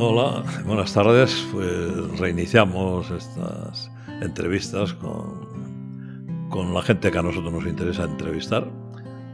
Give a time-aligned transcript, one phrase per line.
[0.00, 1.44] Hola, buenas tardes.
[1.50, 3.90] Pues reiniciamos estas
[4.22, 8.70] entrevistas con, con la gente que a nosotros nos interesa entrevistar.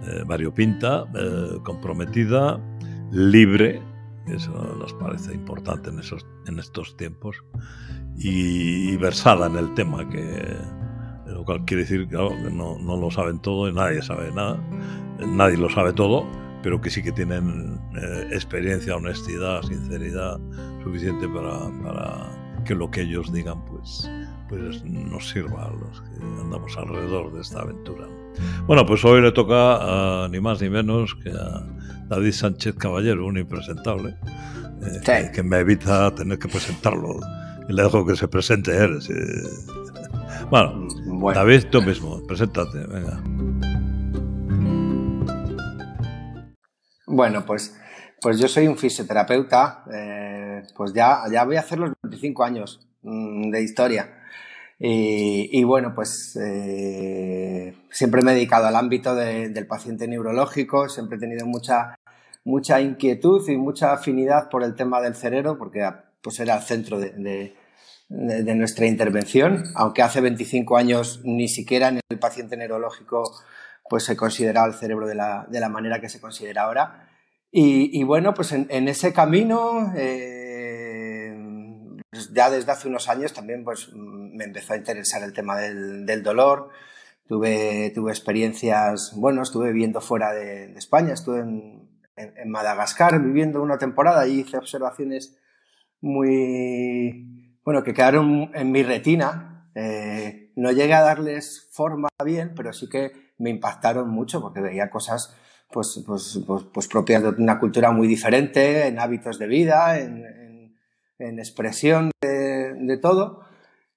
[0.07, 2.59] Eh, variopinta, eh, comprometida,
[3.13, 3.83] libre,
[4.27, 7.37] eso nos parece importante en, esos, en estos tiempos,
[8.17, 10.57] y, versada en el tema, que
[11.27, 14.59] lo cual quiere decir que no, no lo saben todo y nadie sabe nada,
[15.27, 16.25] nadie lo sabe todo,
[16.65, 20.41] pero que sí que tienen eh, experiencia, honestidad, sinceridad
[20.83, 24.11] suficiente para, para, que lo que ellos digan pues,
[24.49, 28.09] pues nos sirva a los que andamos alrededor de esta aventura.
[28.67, 31.67] Bueno, pues hoy le toca a, ni más ni menos que a
[32.09, 34.17] David Sánchez Caballero, un impresentable,
[35.07, 37.21] eh, que, me evita tener que presentarlo
[37.69, 38.99] y le dejo que se presente él.
[40.51, 43.19] Bueno, bueno, David, tú mismo, preséntate, venga.
[47.15, 47.77] Bueno, pues,
[48.21, 52.89] pues yo soy un fisioterapeuta, eh, pues ya, ya voy a hacer los 25 años
[53.03, 54.21] mm, de historia.
[54.81, 61.21] Y, bueno, pues eh, siempre me he dedicado al ámbito del paciente neurológico, siempre he
[61.21, 61.95] tenido mucha,
[62.43, 65.89] mucha inquietud y mucha afinidad por el tema del cerebro, porque
[66.21, 67.55] pues era el centro de,
[68.09, 73.23] de, nuestra intervención, aunque hace 25 años ni siquiera en el paciente neurológico
[73.89, 77.09] pues se considera el cerebro de la, de la manera que se considera ahora.
[77.57, 81.33] Y, bueno, pues en, ese camino, eh,
[82.11, 86.05] pues ya desde hace unos años también pues me empezó a interesar el tema del,
[86.05, 86.71] del dolor.
[87.29, 93.79] Tuve, tuve experiencias, bueno, estuve viviendo fuera de, España, estuve en, en, Madagascar viviendo una
[93.79, 95.39] temporada y hice observaciones
[96.01, 99.71] muy, bueno, que quedaron en mi retina.
[99.77, 104.91] Eh, no llegué a darles forma bien, pero sí que me impactaron mucho porque veía
[104.91, 105.37] cosas
[105.75, 110.77] pues, pues, pues, pues propias de una cultura muy diferente, en hábitos de vida, en,
[111.19, 113.41] en, expresión de, de todo.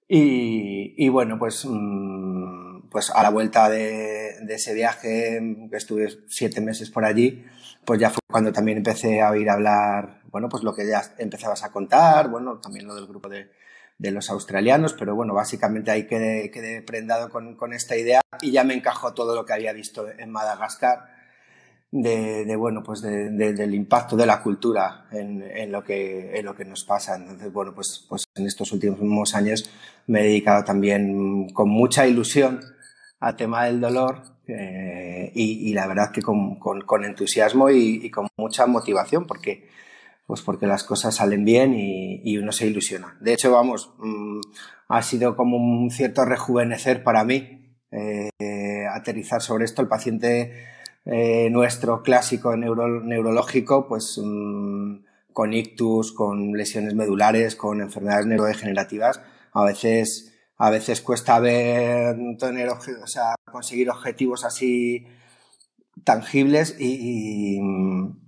[0.08, 5.40] Y, y, bueno, pues, mm, pues a la vuelta de, de, ese viaje,
[5.70, 7.46] que estuve siete meses por allí,
[7.86, 11.64] pues ya fue cuando también empecé a oír hablar, bueno, pues lo que ya empezabas
[11.64, 13.52] a contar, bueno, también lo del grupo de,
[13.98, 18.52] de los australianos, pero bueno, básicamente ahí quedé, quedé prendado con, con, esta idea y
[18.52, 21.18] ya me encajó todo lo que había visto en Madagascar,
[21.90, 26.46] de, de bueno, pues de, del impacto de la cultura en, en, lo que, en
[26.46, 27.16] lo que nos pasa.
[27.16, 29.70] Entonces, bueno, pues, pues en estos últimos años
[30.06, 32.60] me he dedicado también con mucha ilusión
[33.20, 38.02] al tema del dolor eh, y, y, la verdad que con, con, con entusiasmo y,
[38.04, 39.68] y con mucha motivación porque
[40.28, 43.18] pues porque las cosas salen bien y, uno se ilusiona.
[43.22, 44.42] De hecho, vamos, mm,
[44.90, 49.82] ha sido como un cierto rejuvenecer para mí eh, aterrizar sobre esto.
[49.82, 50.52] El paciente
[51.06, 54.98] eh, nuestro clásico neurológico, pues mm,
[55.32, 59.22] con ictus, con lesiones medulares, con enfermedades neurodegenerativas,
[59.54, 65.08] a veces, a veces cuesta ver, tener, o sea, conseguir objetivos así
[66.04, 68.27] tangibles y y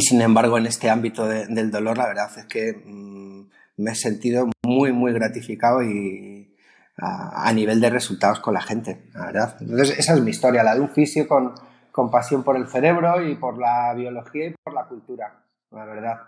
[0.00, 4.48] sin embargo, en este ámbito del dolor, la verdad es que mm, me he sentido
[4.64, 6.54] muy, muy gratificado y
[7.00, 9.56] a, nivel de resultados con la gente, la verdad.
[9.60, 11.54] Entonces, esa es mi historia, la de un fisio con,
[11.92, 16.18] con pasión por el cerebro y por la biología y por la cultura, la verdad.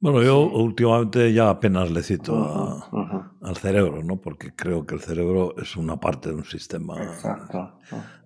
[0.00, 2.88] Bueno, yo últimamente ya apenas le cito
[3.42, 4.18] al cerebro, ¿no?
[4.18, 7.02] Porque creo que el cerebro es una parte de un sistema.
[7.02, 7.78] Exacto.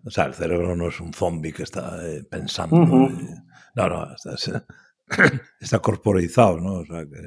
[0.04, 2.76] O sea, el cerebro no es un zombie que está eh, pensando.
[2.76, 3.08] no,
[3.74, 6.74] no, está, corporizado, ¿no?
[6.74, 7.20] O sea, que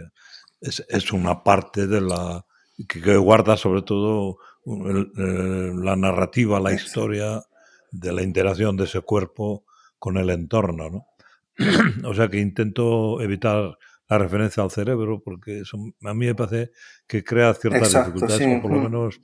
[0.62, 2.46] es, es, una parte de la.
[2.88, 7.44] que, guarda sobre todo la narrativa, la historia
[7.91, 9.66] de la interacción de ese cuerpo
[10.00, 11.08] con el entorno, ¿no?
[12.08, 13.78] o sea que intento evitar
[14.09, 16.72] la referencia al cerebro, porque eso a mí me parece
[17.06, 19.19] que crea ciertas dificultades, o por lo menos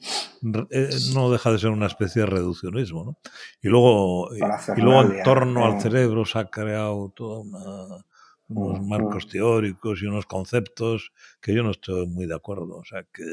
[0.72, 3.04] eh, no deja de ser una especie de reduccionismo.
[3.06, 3.18] ¿no?
[3.62, 8.06] Y luego, y, luego en torno al cerebro se ha creado toda una,
[8.50, 11.12] unos marcos teóricos y unos conceptos
[11.42, 12.78] que yo no estoy muy de acuerdo.
[12.78, 13.24] O sea, que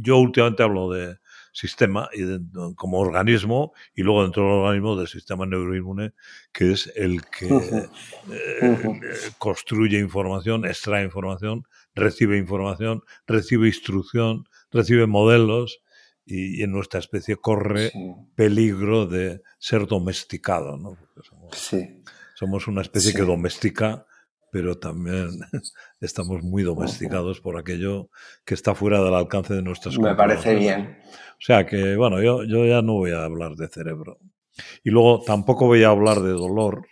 [0.00, 1.18] yo últimamente hablo de,
[1.52, 2.22] sistema y
[2.74, 6.12] como organismo y luego dentro del organismo del sistema neuroinmune
[6.52, 7.88] que es el que eh,
[8.30, 9.00] eh,
[9.38, 11.64] construye información, extrae información,
[11.94, 15.80] recibe información, recibe instrucción, recibe modelos
[16.24, 17.92] y, en nuestra especie corre
[18.34, 20.76] peligro de ser domesticado.
[20.76, 20.96] ¿no?
[21.22, 21.70] Somos,
[22.34, 24.06] somos, una especie que domestica
[24.58, 25.38] pero también
[26.00, 28.10] estamos muy domesticados por aquello
[28.44, 30.98] que está fuera del alcance de nuestras Me parece bien.
[31.04, 34.18] O sea que, bueno, yo, yo ya no voy a hablar de cerebro.
[34.82, 36.88] Y luego tampoco voy a hablar de dolor,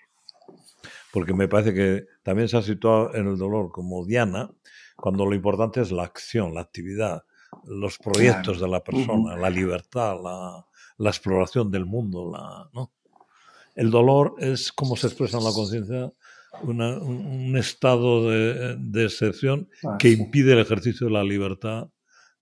[1.13, 4.49] porque me parece que también se ha situado en el dolor como Diana,
[4.95, 7.25] cuando lo importante es la acción, la actividad,
[7.65, 10.65] los proyectos de la persona, la libertad, la,
[10.99, 12.31] la, exploración del mundo.
[12.31, 12.93] La, ¿no?
[13.75, 16.13] El dolor es, como se expresa en la conciencia,
[16.63, 21.89] un, estado de, de excepción ah, que impide el ejercicio de la libertad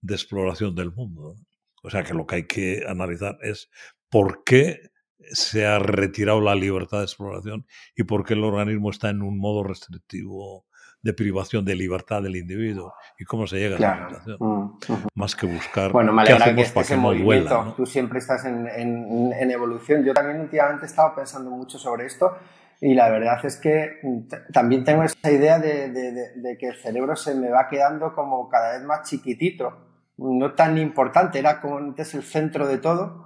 [0.01, 1.37] de exploración del mundo.
[1.83, 3.71] O sea que lo que hay que analizar es
[4.09, 4.91] por qué
[5.33, 7.67] se ha retirado la libertad de exploración
[7.97, 10.67] y por qué el organismo está en un modo restrictivo
[11.05, 14.37] de privación de libertad del individuo y cómo se llega a esa situación.
[14.41, 14.79] Mm,
[15.15, 17.75] Más que buscar bueno, qué hacemos que para que no duela.
[17.77, 20.03] Tú siempre estás en, en, evolución.
[20.03, 22.39] Yo también últimamente he estado pensando mucho sobre esto
[22.81, 26.77] y la verdad es que mm, también tengo esa idea de, de, de, que el
[26.77, 29.77] cerebro se me va quedando como cada vez más chiquitito,
[30.19, 33.25] no tan importante, era como antes el centro de todo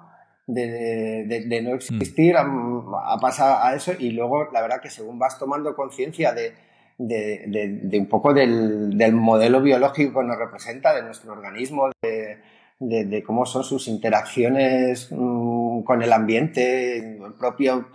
[0.49, 1.75] de, no mm.
[1.75, 6.55] existir a, pasar a eso y luego la verdad que según vas tomando conciencia de,
[6.99, 13.89] un poco del, modelo biológico que nos representa, de nuestro organismo, de, cómo son sus
[13.89, 17.89] interacciones mm, con el ambiente, el propio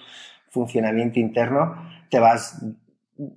[0.53, 1.75] funcionamiento interno,
[2.09, 2.63] te vas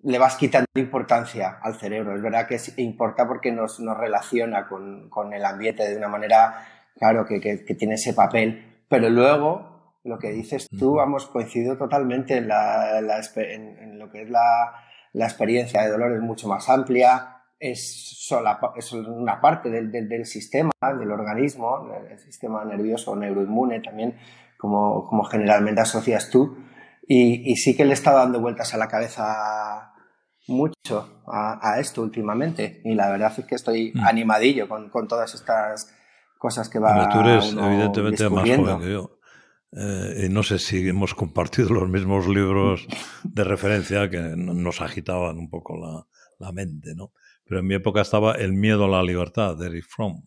[0.02, 2.14] le vas quitando importancia al cerebro.
[2.14, 6.66] Es verdad que importa porque nos, nos relaciona con, el ambiente de una manera,
[6.98, 8.76] claro, que tiene ese papel.
[8.88, 14.30] Pero luego, lo que dices tú, vamos, coincido totalmente en, la, en, lo que es
[14.30, 14.74] la,
[15.12, 20.24] la, experiencia de dolor, es mucho más amplia, es, sola, es una parte del, del,
[20.24, 24.16] sistema, del organismo, del sistema nervioso neuroinmune también,
[24.56, 26.56] como, como generalmente asocias tú,
[27.06, 29.92] y, y, sí que le he estado dando vueltas a la cabeza
[30.48, 34.00] mucho a, a esto últimamente, y la verdad es que estoy mm.
[34.00, 35.92] animadillo con, con todas estas
[36.38, 39.18] cosas que va Tú eres evidentemente más joven que yo.
[39.72, 42.86] Eh, y no sé si hemos compartido los mismos libros
[43.24, 46.06] de referencia que nos agitaban un poco la,
[46.38, 47.12] la mente, ¿no?
[47.44, 50.22] Pero en mi época estaba El miedo a la libertad de Eric Fromm.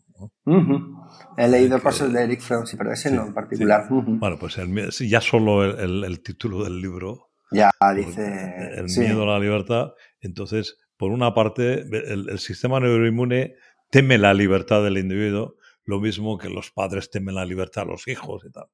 [1.37, 3.87] He leído cosas de Eric Fromm, sí, pero ese no en particular.
[3.89, 7.31] Bueno, pues el, ya solo el, el, título del libro.
[7.51, 8.73] Ya dice.
[8.75, 9.93] El miedo a la libertad.
[10.21, 13.55] Entonces, por una parte, el, sistema neuroinmune
[13.89, 15.55] teme la libertad del individuo
[15.89, 18.67] lo mismo que los padres temen la libertad a los hijos y tal.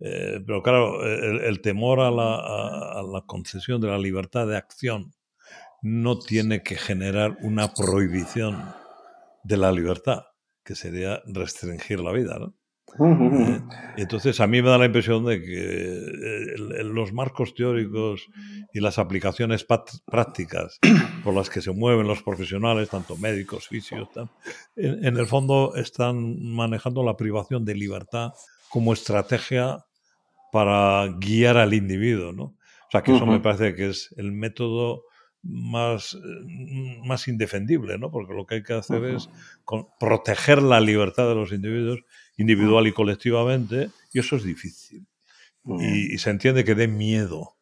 [0.00, 5.14] Eh, pero claro, el, temor a la, concesión de la libertad de acción
[5.80, 8.74] no tiene que generar una prohibición
[9.44, 10.24] de la libertad,
[10.64, 12.38] que sería restringir la vida.
[12.38, 12.54] ¿no?
[13.00, 13.60] Eh,
[13.96, 18.28] entonces, a mí me da la impresión de que eh, los marcos teóricos
[18.74, 20.78] y las aplicaciones prácticas
[21.24, 24.08] por las que se mueven los profesionales, tanto médicos, fisios,
[24.76, 28.32] en, el fondo están manejando la privación de libertad
[28.68, 29.84] como estrategia
[30.50, 32.32] para guiar al individuo.
[32.32, 32.44] ¿no?
[32.44, 35.04] O sea, que eso me parece que es el método
[35.42, 38.10] más, eh, más indefendible, ¿no?
[38.10, 39.28] porque lo que hay que hacer es
[39.98, 42.00] proteger la libertad de los individuos
[42.36, 45.06] individual y colectivamente, y eso es difícil.
[45.64, 47.56] Y, se entiende que dé miedo,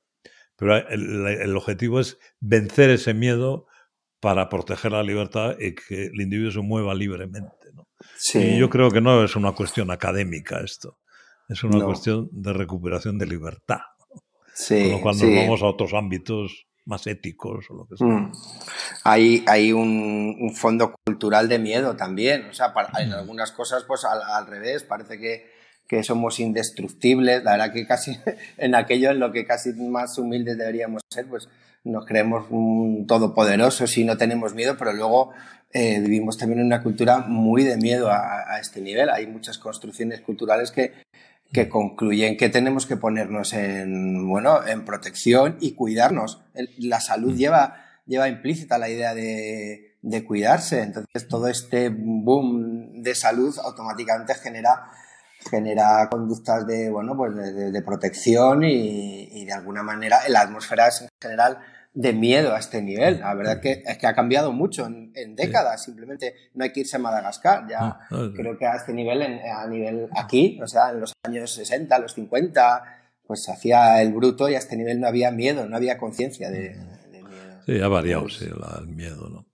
[0.57, 3.67] pero el, objetivo es vencer ese miedo
[4.21, 7.73] para proteger la libertad y que el individuo se mueva libremente.
[7.75, 7.87] ¿no?
[8.35, 10.99] Y yo creo que no es una cuestión académica esto,
[11.49, 13.81] es una cuestión de recuperación de libertad.
[14.55, 18.07] Sí, Con lo cual nos vamos a otros ámbitos más éticos o lo que sea.
[18.07, 18.33] Mm.
[19.05, 22.47] Hay, hay un, fondo cultural de miedo también.
[22.47, 23.15] O sea, en mm.
[23.15, 25.51] algunas cosas, pues al, revés, parece que,
[25.87, 27.45] que, somos indestructibles.
[27.45, 28.17] La verdad que casi
[28.59, 31.49] en aquello en lo que casi más humildes deberíamos ser, pues
[31.83, 32.47] nos creemos
[33.07, 35.33] todopoderosos y no tenemos miedo, pero luego
[35.73, 39.09] eh, vivimos también en una cultura muy de miedo a, a, este nivel.
[39.09, 40.93] Hay muchas construcciones culturales que,
[41.53, 46.43] que concluyen que tenemos que ponernos en, bueno, en protección y cuidarnos.
[46.79, 47.37] La salud mm.
[47.37, 50.83] lleva, lleva implícita la idea de, de cuidarse.
[50.83, 54.87] Entonces, todo este boom de salud automáticamente genera,
[55.51, 60.43] genera conductas de, bueno, pues de, de protección y, y, de alguna manera en la
[60.43, 61.59] atmósfera es en general
[61.93, 63.21] de miedo a este nivel.
[63.21, 65.85] La verdad que es que ha cambiado mucho en, décadas.
[65.85, 67.67] Simplemente no hay que irse a Madagascar.
[67.69, 71.51] Ya ah, creo que a este nivel, a nivel aquí, o sea, en los años
[71.53, 72.85] 60, los 50,
[73.27, 76.51] pues se hacía el bruto y a este nivel no había miedo, no había conciencia
[76.51, 76.77] de,
[77.11, 77.63] miedo.
[77.67, 79.47] Sí, ha variado sí, el miedo, ¿no?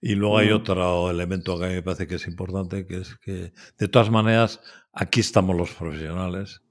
[0.00, 3.16] Y luego hay otro elemento que a mí me parece que es importante, que es
[3.16, 4.60] que, de todas maneras,
[4.92, 6.62] aquí estamos los profesionales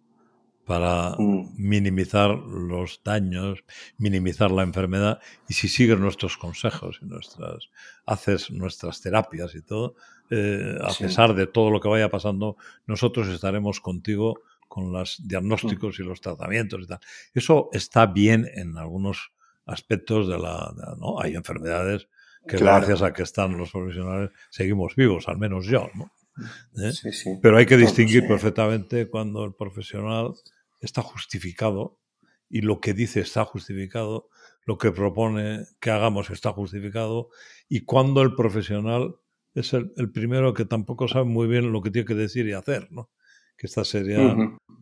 [0.67, 1.55] para mm.
[1.57, 3.63] minimizar los daños,
[3.97, 7.69] minimizar la enfermedad y si sigues nuestros consejos y nuestras
[8.05, 9.95] haces nuestras terapias y todo,
[10.29, 15.99] eh, a pesar de todo lo que vaya pasando, nosotros estaremos contigo con los diagnósticos
[15.99, 16.99] y los tratamientos y tal.
[17.33, 19.31] Eso está bien en algunos
[19.65, 20.73] aspectos de la...
[20.99, 21.19] ¿no?
[21.21, 22.09] Hay enfermedades
[22.45, 26.11] que gracias a que están los profesionales seguimos vivos, al menos yo, ¿no?
[26.77, 26.91] ¿Eh?
[27.41, 30.33] Pero hay que distinguir perfectamente cuando el profesional
[30.79, 31.99] está justificado
[32.49, 34.29] y lo que dice está justificado,
[34.65, 37.29] lo que propone que hagamos está justificado
[37.67, 39.15] y cuando el profesional
[39.53, 42.91] es el, primero que tampoco sabe muy bien lo que tiene que decir y hacer,
[42.91, 43.09] ¿no?
[43.57, 44.35] Que esta sería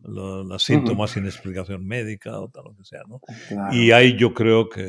[0.04, 3.20] los síntomas sin explicación médica o tal lo que sea, ¿no?
[3.72, 4.82] Y ahí yo creo que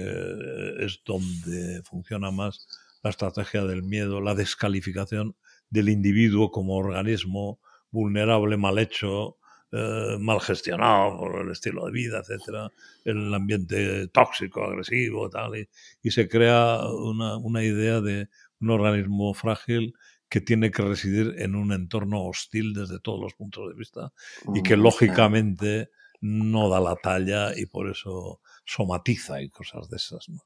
[0.80, 2.68] es donde funciona más
[3.02, 5.38] la estrategia del miedo, la descalificación
[5.70, 9.38] del individuo como organismo vulnerable, mal hecho,
[9.78, 12.72] eh, mal gestionado por el estilo de vida, etcétera,
[13.06, 15.68] el ambiente tóxico, agresivo, tal,
[16.02, 18.30] y, se crea una, una, idea de
[18.60, 19.94] un organismo frágil
[20.30, 24.12] que tiene que residir en un entorno hostil desde todos los puntos de vista
[24.54, 25.90] y que lógicamente
[26.22, 30.28] no da la talla y por eso somatiza y cosas de esas.
[30.30, 30.40] No,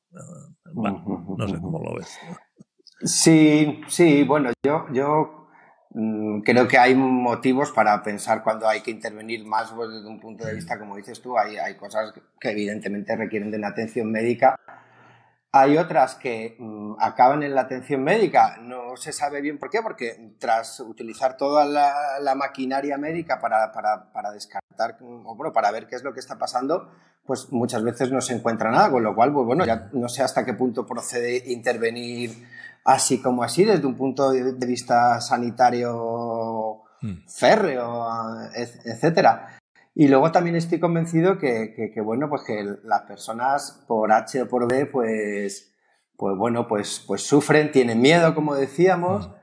[0.73, 2.09] bueno, no sé cómo lo ves.
[3.03, 5.40] Sí, sí, bueno, yo, yo mm,
[6.43, 10.45] creo que hay motivos para pensar cuando hay que intervenir más pues, desde un punto
[10.45, 14.55] de vista, como dices tú, hay, hay cosas que evidentemente requieren de una atención médica.
[15.53, 19.81] Hay otras que mm, acaban en la atención médica, no se sabe bien por qué,
[19.81, 25.71] porque tras utilizar toda la, la maquinaria médica para, para, para, descartar, o bueno, para
[25.71, 26.89] ver qué es lo que está pasando,
[27.25, 30.23] pues muchas veces no se encuentra nada, con lo cual, pues bueno, ya no sé
[30.23, 32.31] hasta qué punto procede intervenir
[32.83, 37.27] así como así, desde un punto de vista sanitario hmm.
[37.27, 38.07] férreo,
[38.53, 39.59] etcétera.
[39.93, 44.67] Y luego también estoy convencido que, bueno, pues que las personas por H o por
[44.67, 45.73] B, pues,
[46.15, 49.33] pues bueno, pues, pues sufren, tienen miedo, como decíamos, hmm.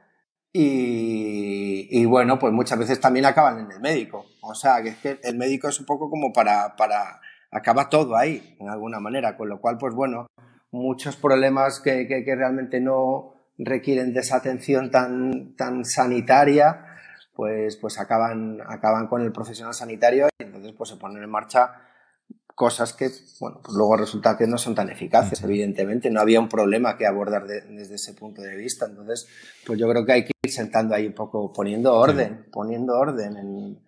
[0.54, 4.24] y, bueno, pues muchas veces también acaban en el médico.
[4.42, 8.16] O sea, que es que el médico es un poco como para, para, acaba todo
[8.16, 10.28] ahí, en alguna manera, con lo cual, pues bueno,
[10.70, 16.84] muchos problemas que, que, realmente no requieren de esa atención tan, tan sanitaria,
[17.34, 21.88] pues, pues acaban, acaban con el profesional sanitario y entonces pues se ponen en marcha
[22.58, 23.08] cosas que,
[23.38, 26.10] bueno, pues luego resulta que no son tan eficaces, evidentemente.
[26.10, 28.86] No había un problema que abordar desde ese punto de vista.
[28.86, 29.28] Entonces,
[29.64, 33.36] pues yo creo que hay que ir sentando ahí un poco, poniendo orden, poniendo orden
[33.36, 33.78] en,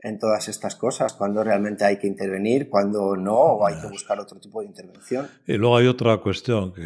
[0.00, 4.20] en todas estas cosas, cuando realmente hay que intervenir, cuando no, o hay que buscar
[4.20, 5.28] otro tipo de intervención.
[5.46, 6.82] Y luego hay otra cuestión que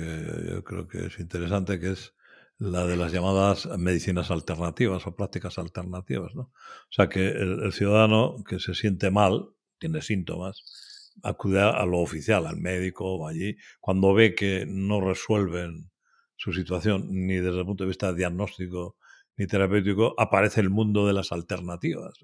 [0.49, 2.15] yo creo que es interesante, que es
[2.59, 6.35] la de las llamadas medicinas alternativas o prácticas alternativas.
[6.35, 6.43] ¿no?
[6.43, 12.47] O sea, que el, ciudadano que se siente mal, tiene síntomas, acude a lo oficial,
[12.47, 15.91] al médico o allí, cuando ve que no resuelven
[16.37, 18.97] su situación ni desde el punto de vista diagnóstico
[19.37, 22.15] ni terapéutico, aparece el mundo de las alternativas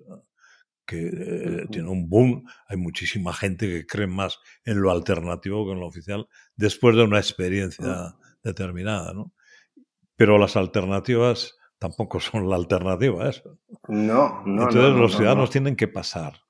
[0.88, 2.44] que eh, tiene un boom.
[2.66, 6.26] Hay muchísima gente que cree más en lo alternativo que en lo oficial
[6.56, 9.34] después de una experiencia determinada, ¿no?
[10.16, 13.58] Pero las alternativas tampoco son la alternativa eso.
[13.86, 14.62] No, no.
[14.62, 16.40] Entonces los ciudadanos tienen que pasar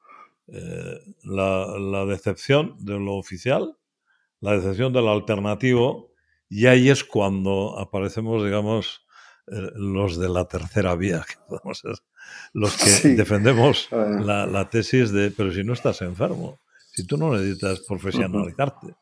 [0.47, 3.77] eh, la, decepción de lo oficial,
[4.41, 6.13] la decepción de lo alternativo,
[6.49, 9.05] y ahí es cuando aparecemos, digamos,
[9.75, 11.83] los de la tercera vía, que podemos
[12.53, 16.59] los que defendemos la, la, tesis de, pero si no estás enfermo,
[16.93, 18.95] si tú no necesitas profesionalizarte,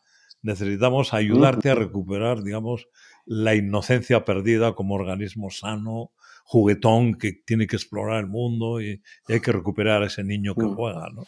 [0.43, 2.89] necesitamos ayudarte a recuperar, digamos,
[3.25, 6.13] la inocencia perdida como organismo sano,
[6.45, 10.65] juguetón que tiene que explorar el mundo y, hay que recuperar a ese niño que
[10.67, 11.23] juega, ¿no?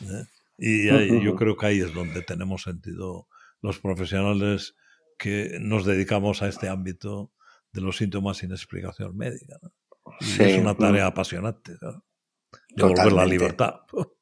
[0.00, 0.24] ¿Eh?
[0.58, 3.28] Y yo creo que ahí es donde tenemos sentido
[3.62, 4.74] los profesionales
[5.16, 7.32] que nos dedicamos a este ámbito
[7.78, 9.56] de los síntomas sin explicación médica.
[9.62, 9.70] ¿no?
[10.20, 11.72] es una tarea apasionante,
[12.74, 13.74] Devolver la libertad.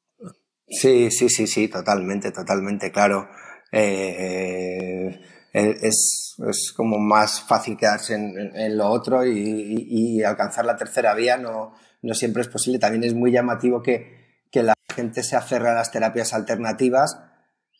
[0.69, 3.29] Sí, sí, sí, sí, totalmente, totalmente, claro.
[3.71, 5.17] Eh,
[5.53, 11.37] eh, es, es, como más fácil quedarse en, lo otro y, alcanzar la tercera vía
[11.37, 12.79] no, no, siempre es posible.
[12.79, 17.17] También es muy llamativo que, que la gente se aferra a las terapias alternativas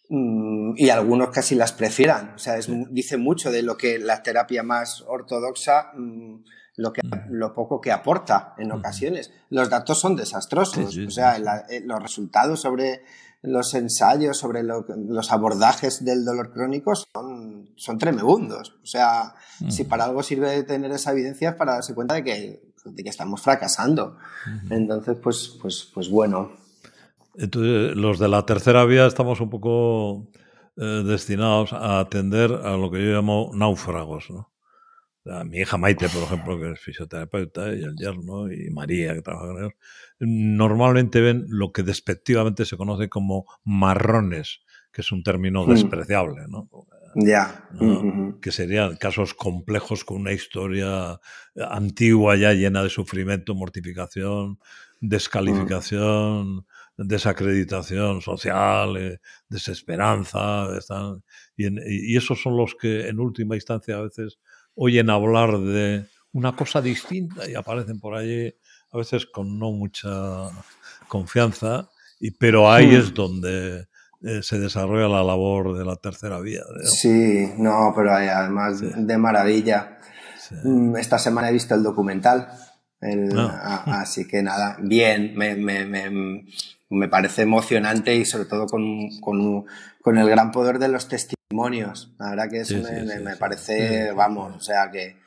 [0.08, 0.37] mm,
[0.76, 2.34] y algunos casi las prefieran.
[2.36, 2.56] O sea,
[2.90, 6.44] dice mucho de lo que la terapia más ortodoxa mm,
[6.78, 9.32] lo, que, lo poco que aporta en ocasiones.
[9.50, 11.38] Los datos son desastrosos, o sea,
[11.70, 13.02] eh, los resultados sobre
[13.42, 18.76] los ensayos, sobre los abordajes del dolor crónico son, son tremebundos.
[18.84, 19.36] O sea,
[19.70, 23.10] si para algo sirve tener esa evidencia es para darse cuenta de que, de que
[23.10, 24.18] estamos fracasando.
[24.70, 26.52] Entonces, pues, pues, pues bueno.
[27.36, 30.28] Entonces, los de la tercera vía estamos un poco
[30.78, 34.52] eh, destinados a atender a lo que yo llamo náufragos, ¿no?
[35.46, 39.48] mi hija Maite, por ejemplo, que es fisioterapeuta, y el yerno, y María, que trabaja
[39.48, 39.74] con ellos,
[40.20, 45.70] normalmente ven lo que despectivamente se conoce como marrones, que es un término hmm.
[45.70, 46.70] despreciable, ¿no?
[47.16, 47.68] Ya.
[48.42, 51.20] Que serían casos complejos con una historia
[51.56, 54.60] antigua ya llena de sufrimiento, mortificación,
[55.02, 60.68] descalificación, desacreditación social, eh, desesperanza.
[61.56, 64.40] y, y, esos son los que en última instancia a veces
[64.76, 68.54] oyen hablar de una cosa distinta y aparecen por allí
[68.92, 70.50] a veces con no mucha
[71.08, 71.90] confianza,
[72.20, 73.88] y, pero ahí es donde
[74.22, 76.62] eh, se desarrolla la labor de la tercera vía.
[76.84, 80.00] Sí, no, pero además de maravilla.
[80.64, 82.50] Mm, esta semana he visto el documental,
[83.36, 83.84] ah.
[84.02, 86.46] así que nada, bien, me, me, me,
[86.90, 89.66] me, parece emocionante y sobre todo con, con,
[90.02, 92.14] con, el gran poder de los testimonios.
[92.20, 95.18] La verdad que eso me, parece, vamos, o sea, que,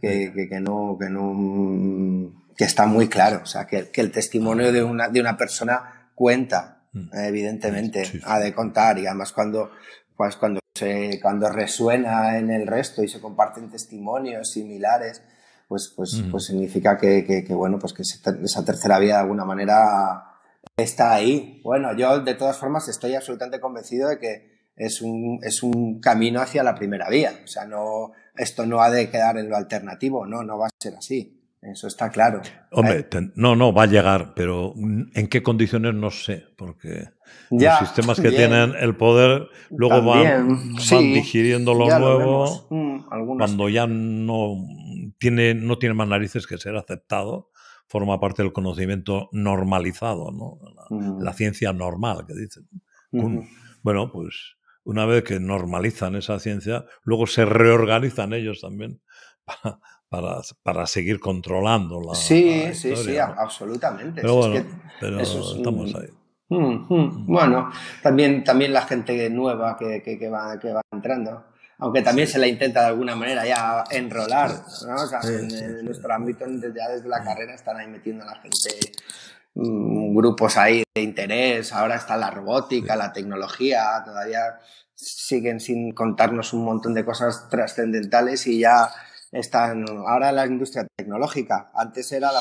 [0.00, 4.72] que, que, no, que no, que está muy claro, o sea, que, que el testimonio
[4.72, 7.08] de una, de una persona cuenta Mm.
[7.12, 8.98] evidentemente, ha de contar.
[8.98, 9.70] Y además cuando,
[10.16, 15.22] pues cuando, se, cuando resuena en el resto y se comparten testimonios similares,
[15.68, 20.27] pues, pues, pues significa que, que, bueno, pues que esa tercera vía de alguna manera
[20.78, 21.60] está ahí.
[21.64, 26.40] Bueno, yo de todas formas estoy absolutamente convencido de que es un, es un camino
[26.40, 27.32] hacia la primera vía.
[27.44, 30.70] O sea, no, esto no ha de quedar en lo alternativo, no, no va a
[30.78, 31.34] ser así.
[31.60, 32.40] Eso está claro.
[32.70, 33.04] Hombre,
[33.34, 35.92] no, no, va a llegar, pero ¿en qué condiciones?
[35.92, 37.08] No sé, porque
[37.50, 40.56] los sistemas que tienen el poder luego van,
[41.12, 44.54] digiriendo lo nuevo mm, cuando ya no
[45.18, 47.50] tiene, no tiene más narices que ser aceptado,
[47.88, 50.58] forma parte del conocimiento normalizado, ¿no?
[51.20, 52.68] La, ciencia normal, que dicen.
[53.82, 59.00] Bueno, pues una vez que normalizan esa ciencia, luego se reorganizan ellos también
[59.44, 62.14] para para, para seguir controlando la.
[62.14, 64.22] Sí, sí, sí, absolutamente.
[64.22, 64.64] Pero bueno,
[65.00, 66.08] pero estamos ahí.
[66.48, 66.94] Mm, mm.
[66.94, 67.26] Mm.
[67.26, 67.70] Bueno,
[68.02, 71.44] también, también la gente nueva que, que, que, va, que va entrando,
[71.78, 74.50] aunque también se la intenta de alguna manera ya enrolar,
[74.86, 74.94] ¿no?
[74.96, 78.70] O sea, en, nuestro ámbito ya desde la carrera están ahí metiendo a la gente
[79.54, 84.58] grupos ahí de interés, ahora está la robótica, la tecnología, todavía
[84.94, 88.90] siguen sin contarnos un montón de cosas trascendentales y ya
[89.32, 91.70] están ahora la industria tecnológica.
[91.74, 92.40] Antes era la,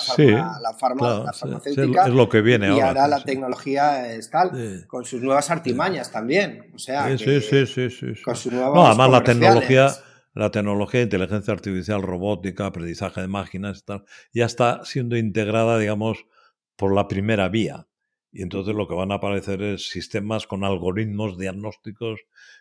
[0.61, 2.07] la, farmacéutica.
[2.07, 3.07] es lo que viene y ahora.
[3.07, 6.71] la tecnología es tal, con sus nuevas artimañas también.
[6.73, 9.91] O sea, sí, sí, sí, Con sus nuevas no, además la tecnología,
[10.33, 16.25] la tecnología, inteligencia artificial, robótica, aprendizaje de máquinas, tal, ya está siendo integrada, digamos,
[16.75, 17.87] por la primera vía.
[18.31, 22.19] Y entonces lo que van a aparecer es sistemas con algoritmos diagnósticos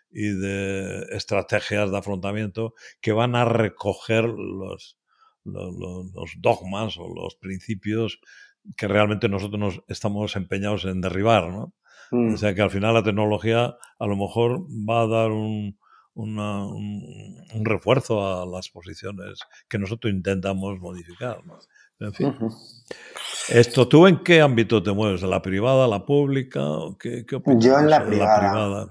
[0.09, 4.97] y de estrategias de afrontamiento que van a recoger los,
[5.43, 8.19] los, dogmas o los principios
[8.75, 11.73] que realmente nosotros nos estamos empeñados en derribar, ¿no?
[12.11, 12.33] Mm.
[12.33, 15.77] O sea que al final la tecnología a lo mejor va a dar un,
[16.17, 21.45] un, refuerzo a las posiciones que nosotros intentamos modificar.
[21.45, 21.59] ¿no?
[21.99, 22.35] En fin.
[23.49, 25.23] Esto, ¿tú en qué ámbito te mueves?
[25.23, 26.61] ¿En la privada, la pública?
[26.99, 27.63] ¿Qué, qué opinas?
[27.63, 28.87] Yo en la privada.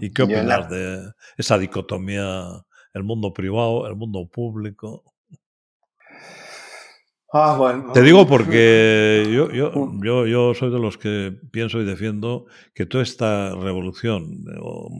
[0.00, 2.44] ¿Y qué opinas de esa dicotomía,
[2.92, 5.02] el mundo privado, el mundo público?
[7.32, 7.92] Ah, bueno.
[7.92, 12.86] Te digo porque yo, yo, yo, yo soy de los que pienso y defiendo que
[12.86, 14.90] toda esta revolución o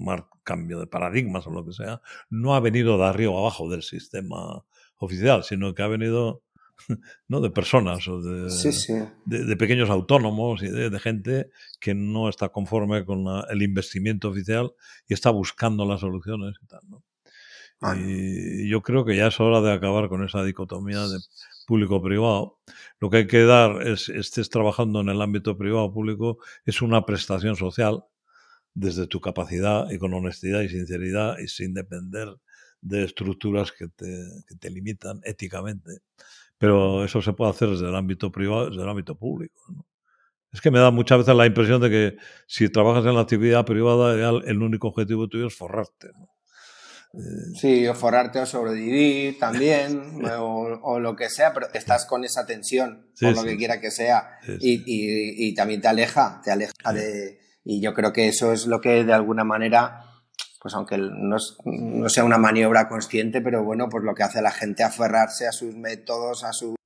[0.42, 4.64] cambio de paradigmas o lo que sea, no ha venido de arriba abajo del sistema
[4.96, 6.42] oficial, sino que ha venido
[7.28, 7.40] ¿no?
[7.40, 8.50] de personas o de,
[9.24, 14.72] de, pequeños autónomos y de, gente que no está conforme con el investimiento oficial
[15.08, 16.80] y está buscando las soluciones y tal.
[16.88, 17.02] ¿no?
[17.96, 21.18] Y yo creo que ya es hora de acabar con esa dicotomía de
[21.66, 22.58] público-privado.
[23.00, 27.56] Lo que hay que dar es, estés trabajando en el ámbito privado-público, es una prestación
[27.56, 28.04] social
[28.72, 32.28] desde tu capacidad y con honestidad y sinceridad y sin depender
[32.80, 36.02] de estructuras que te, que te limitan éticamente.
[36.58, 39.60] Pero eso se puede hacer desde el ámbito privado, desde el ámbito público.
[40.52, 42.16] Es que me da muchas veces la impresión de que
[42.46, 46.08] si trabajas en la actividad privada, el único objetivo tuyo es forrarte.
[47.16, 52.46] Eh, sí, o forrarte o sobrevivir también, o, lo que sea, pero estás con esa
[52.46, 56.72] tensión, por lo que quiera que sea, y, y, y, también te aleja, te aleja
[56.92, 57.38] de...
[57.68, 60.15] Y yo creo que eso es lo que de alguna manera
[60.60, 64.42] pues aunque no, no, sea una maniobra consciente, pero bueno, pues lo que hace a
[64.42, 66.76] la gente aferrarse a sus métodos, a sus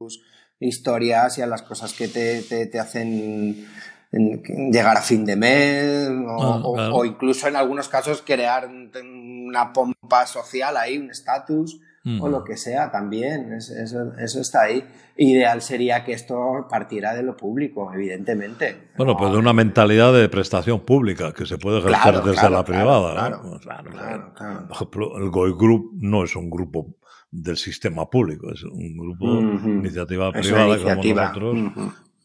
[0.59, 3.67] historias y a las cosas que te, te, hacen
[4.13, 10.77] llegar a fin de mes ah, o, incluso en algunos casos crear una pompa social
[10.77, 11.81] ahí, un estatus
[12.21, 14.85] o lo que sea también, eso, está ahí.
[15.17, 18.89] Ideal sería que esto partiera de lo público, evidentemente.
[18.97, 23.41] Bueno, pues de una mentalidad de prestación pública que se puede ejercer desde la privada.
[23.43, 26.97] Por ejemplo, el Goy Group no es un grupo
[27.31, 31.59] del sistema público, es un grupo de iniciativa privada como nosotros,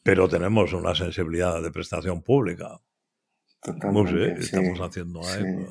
[0.02, 2.80] pero tenemos una sensibilidad de prestación pública.
[3.62, 5.44] Totalmente, estamos haciendo ahí.
[5.44, 5.68] Pues,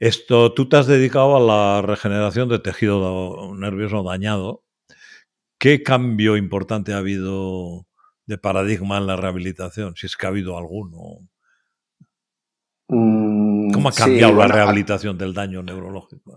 [0.00, 4.64] esto, tú te has dedicado a la regeneración de tejido nervioso dañado.
[5.58, 7.86] ¿Qué cambio importante ha habido
[8.24, 9.94] de paradigma en la rehabilitación?
[9.96, 11.28] Si es que ha habido alguno.
[12.88, 16.34] Mm, ¿Cómo ha cambiado la rehabilitación del daño neurológico?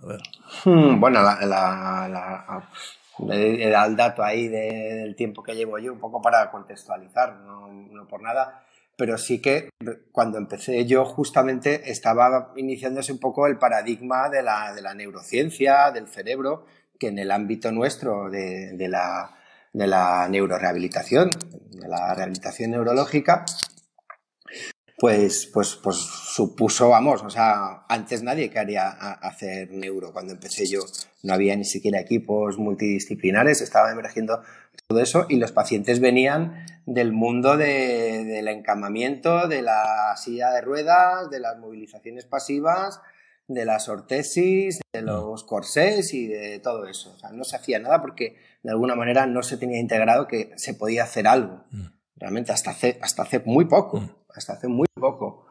[0.65, 2.61] Hmm, bueno, la,
[3.29, 8.65] el dato ahí del tiempo que llevo yo, un poco para contextualizar, no por nada
[8.95, 9.69] pero sí que
[10.11, 15.91] cuando empecé yo justamente estaba iniciándose un poco el paradigma de la, de la neurociencia,
[15.91, 16.65] del cerebro,
[16.99, 19.35] que en el ámbito nuestro de, de, la,
[19.73, 21.29] de la neurorehabilitación,
[21.71, 23.45] de la rehabilitación neurológica,
[25.03, 30.13] pues, pues, pues supuso, vamos, o sea, antes nadie quería hacer neuro.
[30.13, 30.79] Cuando empecé yo
[31.23, 34.43] no había ni siquiera equipos multidisciplinares, estaba emergiendo
[34.87, 41.29] todo eso y los pacientes venían del mundo del encamamiento, de la silla de ruedas,
[41.29, 43.01] de las movilizaciones pasivas,
[43.49, 45.05] de las ortesis, de mm.
[45.05, 47.11] los corsés y de todo eso.
[47.11, 50.53] O sea, no se hacía nada porque de alguna manera no se tenía integrado que
[50.55, 51.65] se podía hacer algo.
[51.71, 51.87] Mm.
[52.15, 54.22] Realmente hasta hace, hasta hace muy poco, mm.
[54.35, 55.47] Hasta hace muy poco.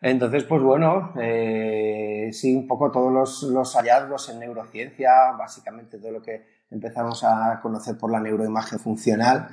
[0.00, 6.10] Entonces, pues bueno, eh, sí, un poco todos los, los hallazgos en neurociencia, básicamente todo
[6.10, 9.48] lo que empezamos a conocer por la neuroimagen funcional,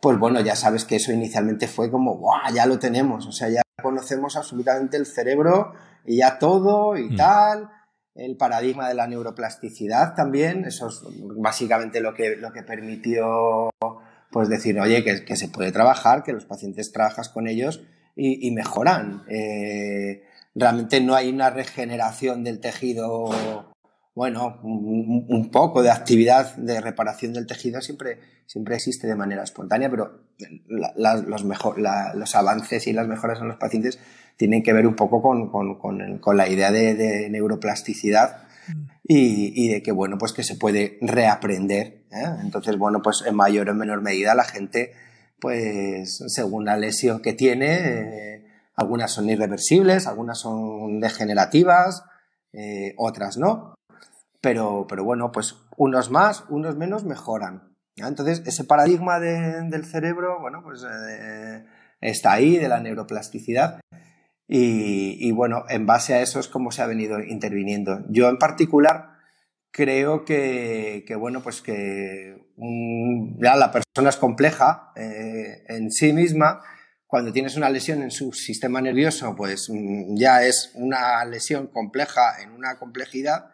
[0.00, 2.52] pues bueno, ya sabes que eso inicialmente fue como, ¡guau!
[2.54, 5.72] Ya lo tenemos, o sea, ya conocemos absolutamente el cerebro
[6.04, 7.16] y ya todo y mm.
[7.16, 7.70] tal.
[8.14, 11.02] El paradigma de la neuroplasticidad también, eso es
[11.36, 13.70] básicamente lo que, lo que permitió
[14.30, 17.82] pues decir, oye, que, se puede trabajar, que los pacientes trabajas con ellos
[18.16, 19.24] y, mejoran.
[19.28, 23.30] Eh, realmente no hay una regeneración del tejido
[24.14, 29.88] bueno, un, poco de actividad de reparación del tejido siempre, siempre existe de manera espontánea,
[29.88, 30.24] pero
[30.68, 33.98] los, mejor, los avances y las mejoras en los pacientes
[34.36, 38.82] tienen que ver un poco con, con, con, la idea de, neuroplasticidad mm.
[39.04, 42.02] y, y, de que, bueno, pues que se puede reaprender.
[42.10, 42.26] ¿eh?
[42.42, 44.92] Entonces, bueno, pues en mayor o menor medida la gente,
[45.40, 52.04] pues según la lesión que tiene, eh, algunas son irreversibles, algunas son degenerativas,
[52.52, 53.74] eh, otras no
[54.40, 57.74] pero, pero bueno, pues unos más, unos menos mejoran.
[57.96, 61.64] Entonces, ese paradigma del cerebro, bueno, pues eh,
[62.00, 63.80] está ahí, de la neuroplasticidad.
[64.52, 68.00] Y, bueno, en base a eso es como se ha venido interviniendo.
[68.08, 69.09] Yo en particular
[69.70, 72.36] creo que, bueno, pues que
[73.38, 76.60] ya la persona es compleja eh, en sí misma.
[77.06, 82.40] Cuando tienes una lesión en su sistema nervioso, pues mm, ya es una lesión compleja
[82.40, 83.50] en una complejidad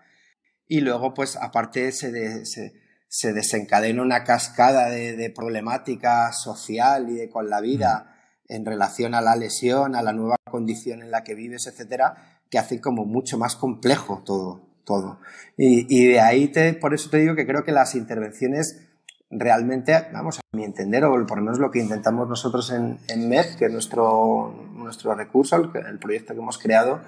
[0.69, 7.49] y luego pues aparte se, se, desencadena una cascada de, problemática social y de con
[7.49, 8.15] la vida
[8.49, 8.53] mm.
[8.53, 12.59] en relación a la lesión, a la nueva condición en la que vives, etcétera, que
[12.59, 14.66] hace como mucho más complejo todo.
[14.87, 15.19] Todo.
[15.59, 18.89] Y, de ahí, te, por eso te digo que creo que las intervenciones
[19.29, 23.29] realmente, vamos, a mi entender, o por lo menos lo que intentamos nosotros en, en
[23.29, 27.01] MED, que es nuestro, nuestro recurso, el proyecto que hemos creado,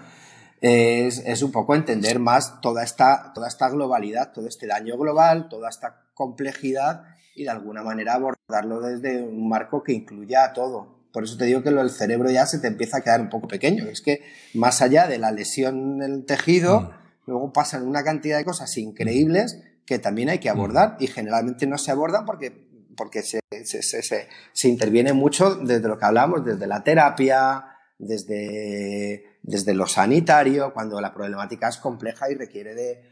[0.60, 5.48] es, es, un poco entender más toda esta, toda esta globalidad, todo este daño global,
[5.48, 7.04] toda esta complejidad
[7.36, 10.98] y de alguna manera abordarlo desde un marco que incluya a todo.
[11.12, 13.28] Por eso te digo que lo del cerebro ya se te empieza a quedar un
[13.28, 13.84] poco pequeño.
[13.84, 14.22] Es que
[14.54, 16.90] más allá de la lesión del tejido, mm.
[17.28, 21.78] Luego pasan una cantidad de cosas increíbles que también hay que abordar y generalmente no
[21.78, 26.66] se abordan porque, porque se, se, se, se interviene mucho desde lo que hablamos, desde
[26.66, 27.64] la terapia,
[27.98, 33.02] desde desde lo sanitario, cuando la problemática es compleja y requiere de,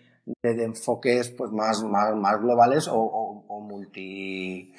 [0.42, 4.72] de, enfoques pues, más, más, más globales o, o, multi,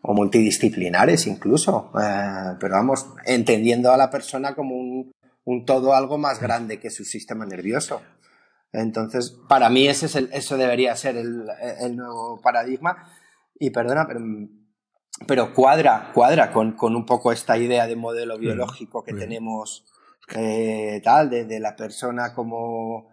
[0.00, 1.92] o multidisciplinares incluso.
[2.02, 5.12] Eh, pero vamos, entendiendo a la persona como un,
[5.44, 8.00] un, todo algo más grande que su sistema nervioso.
[8.72, 11.44] Entonces, para mí ese es el, eso debería ser el,
[11.80, 13.08] el nuevo paradigma.
[13.58, 14.20] Y perdona, pero
[15.26, 19.84] pero cuadra, cuadra con, con, un poco esta idea de modelo biológico que tenemos
[20.34, 23.10] eh, tal, de, la persona como,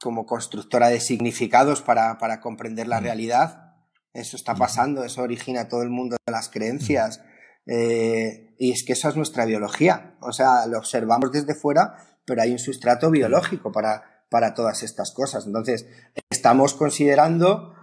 [0.00, 3.04] como constructora de significados para, para comprender la mm.
[3.04, 3.74] realidad.
[4.12, 4.58] Eso está mm.
[4.58, 7.20] pasando, eso origina todo el mundo de las creencias.
[7.20, 7.70] Mm.
[7.70, 10.16] Eh, y es que esa es nuestra biología.
[10.20, 15.12] O sea, lo observamos desde fuera, pero hay un sustrato biológico para, para todas estas
[15.12, 15.46] cosas.
[15.46, 15.86] Entonces,
[16.30, 17.74] estamos considerando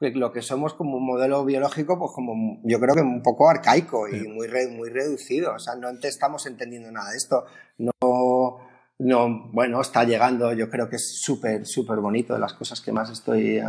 [0.00, 4.08] lo que somos como un modelo biológico, pues como yo creo que un poco arcaico
[4.08, 5.54] y muy, muy reducido.
[5.54, 7.44] O sea, no estamos entendiendo nada de esto.
[7.78, 8.58] No,
[8.98, 12.92] no, bueno, está llegando, yo creo que es súper, súper bonito, de las cosas que
[12.92, 13.60] más estoy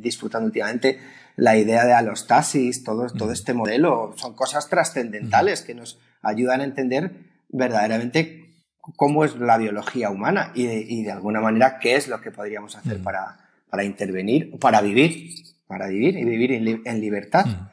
[0.00, 0.98] disfrutando últimamente,
[1.36, 6.64] la idea de alostasis, todo, todo este modelo, son cosas trascendentales que nos ayudan a
[6.64, 7.12] entender
[7.48, 8.47] verdaderamente
[8.80, 12.30] cómo es la biología humana y de, y de alguna manera qué es lo que
[12.30, 13.38] podríamos hacer para,
[13.68, 17.46] para intervenir, para vivir para vivir y vivir en, libertad.
[17.46, 17.68] Mm.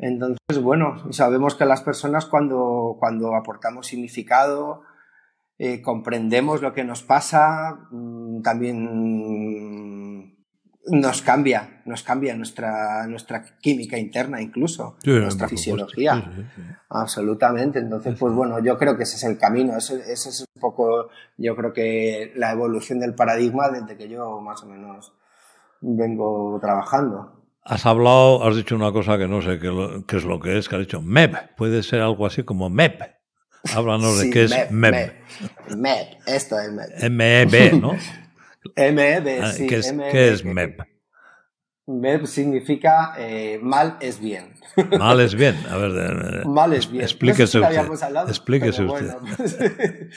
[0.00, 4.82] Entonces, bueno, sabemos que las personas cuando, cuando aportamos significado,
[5.58, 8.88] eh, comprendemos lo que nos pasa, mm, también
[10.90, 16.22] nos cambia, nos cambia nuestra, nuestra química interna incluso, nuestra fisiología.
[16.88, 17.78] Absolutamente.
[17.78, 21.08] Entonces, pues bueno, yo creo que ese es el camino, ese, ese, es un poco,
[21.36, 25.12] yo creo que la evolución del paradigma desde que yo más o menos
[25.80, 27.34] vengo trabajando.
[27.62, 29.68] Has hablado, has dicho una cosa que no sé qué,
[30.16, 31.54] es lo que es, que has dicho MEP.
[31.56, 33.02] Puede ser algo así como MEP.
[33.74, 35.12] Háblanos de qué es MEP.
[35.76, 36.18] MEP.
[36.26, 37.10] esto es MEP.
[37.10, 37.92] MEB, ¿no?
[38.76, 39.66] MEB, ah, sí.
[39.66, 40.80] ¿Qué es, ¿qué es MEP?
[41.86, 44.54] MEP significa eh, mal es bien.
[44.98, 45.56] Mal es bien.
[45.70, 47.02] A ver, mal es bien.
[47.02, 48.28] Explíquese usted.
[48.28, 50.10] explíquese usted.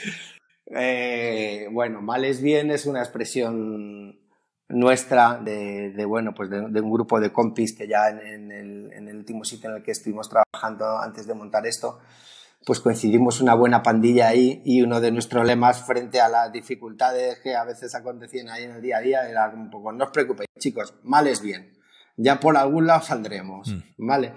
[0.66, 4.20] eh, bueno, mal es bien es una expresión
[4.68, 9.70] nuestra de, bueno, pues de, un grupo de compis que ya en, el, último sitio
[9.70, 12.00] en el que estuvimos trabajando antes de montar esto,
[12.64, 17.40] pues coincidimos una buena pandilla ahí y uno de nuestros lemas frente a las dificultades
[17.40, 20.10] que a veces acontecían ahí en el día a día era un poco, no os
[20.10, 21.72] preocupéis chicos, mal es bien,
[22.16, 24.06] ya por algún lado saldremos, mm.
[24.06, 24.34] ¿vale?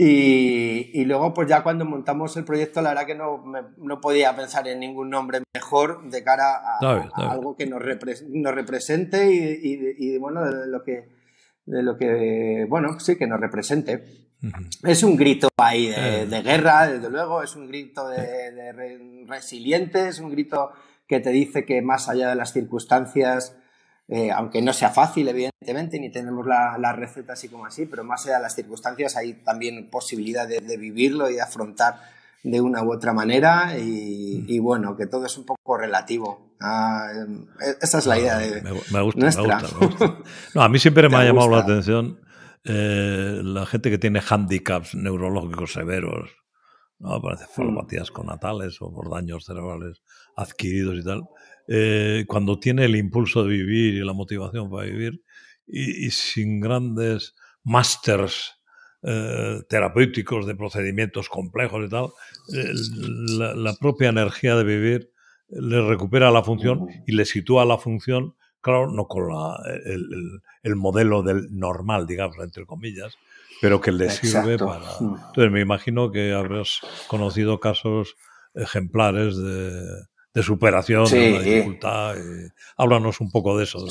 [0.00, 3.42] Y, luego, pues ya cuando montamos el proyecto, la verdad que no,
[3.78, 7.82] no podía pensar en ningún nombre mejor de cara a, algo que nos,
[8.28, 11.08] nos represente y, y, bueno, de lo que,
[11.66, 14.27] de lo que, bueno, sí, que nos represente.
[14.84, 16.42] Es un grito ahí de, eh.
[16.42, 20.72] guerra, desde luego, es un grito de, resiliente, es un grito
[21.06, 23.56] que te dice que más allá de las circunstancias,
[24.06, 28.26] eh, aunque no sea fácil, evidentemente, ni tenemos la, receta así como así, pero más
[28.26, 31.96] allá de las circunstancias hay también posibilidad de, vivirlo y de afrontar
[32.44, 36.46] de una u otra manera y, bueno, que todo es un poco relativo.
[36.60, 37.08] Ah,
[37.60, 39.62] eh, esa es la idea de me, gusta, nuestra.
[40.54, 42.18] No, a mí siempre me ha llamado la atención
[42.64, 46.30] eh, la gente que tiene handicaps neurológicos severos,
[46.98, 47.20] ¿no?
[47.22, 48.12] parece mm.
[48.12, 50.02] con natales o por daños cerebrales
[50.36, 51.22] adquiridos y tal
[51.68, 55.22] eh, cuando tiene el impulso de vivir y la motivación para vivir,
[55.66, 58.54] y, sin grandes másters
[59.02, 62.06] eh, terapéuticos de procedimientos complejos y tal,
[63.54, 65.12] la, propia energía de vivir
[65.50, 70.76] le recupera la función y le sitúa la función, claro, no con la, el, el,
[70.76, 73.16] modelo del normal, digamos, entre comillas,
[73.60, 74.86] pero que le sirve para...
[75.00, 75.16] Mm.
[75.28, 78.16] Entonces me imagino que habrás conocido casos
[78.54, 79.82] ejemplares de
[80.34, 82.16] de superación de la dificultad.
[82.76, 83.84] háblanos un poco de eso,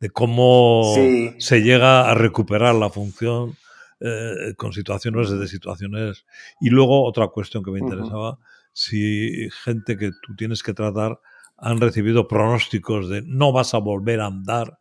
[0.00, 0.94] de, cómo
[1.38, 3.56] se llega a recuperar la función
[4.00, 6.26] eh, con situaciones de situaciones.
[6.60, 8.38] Y luego otra cuestión que me interesaba,
[8.72, 11.20] si gente que tú tienes que tratar
[11.56, 14.78] han recibido pronósticos de no vas a volver a andar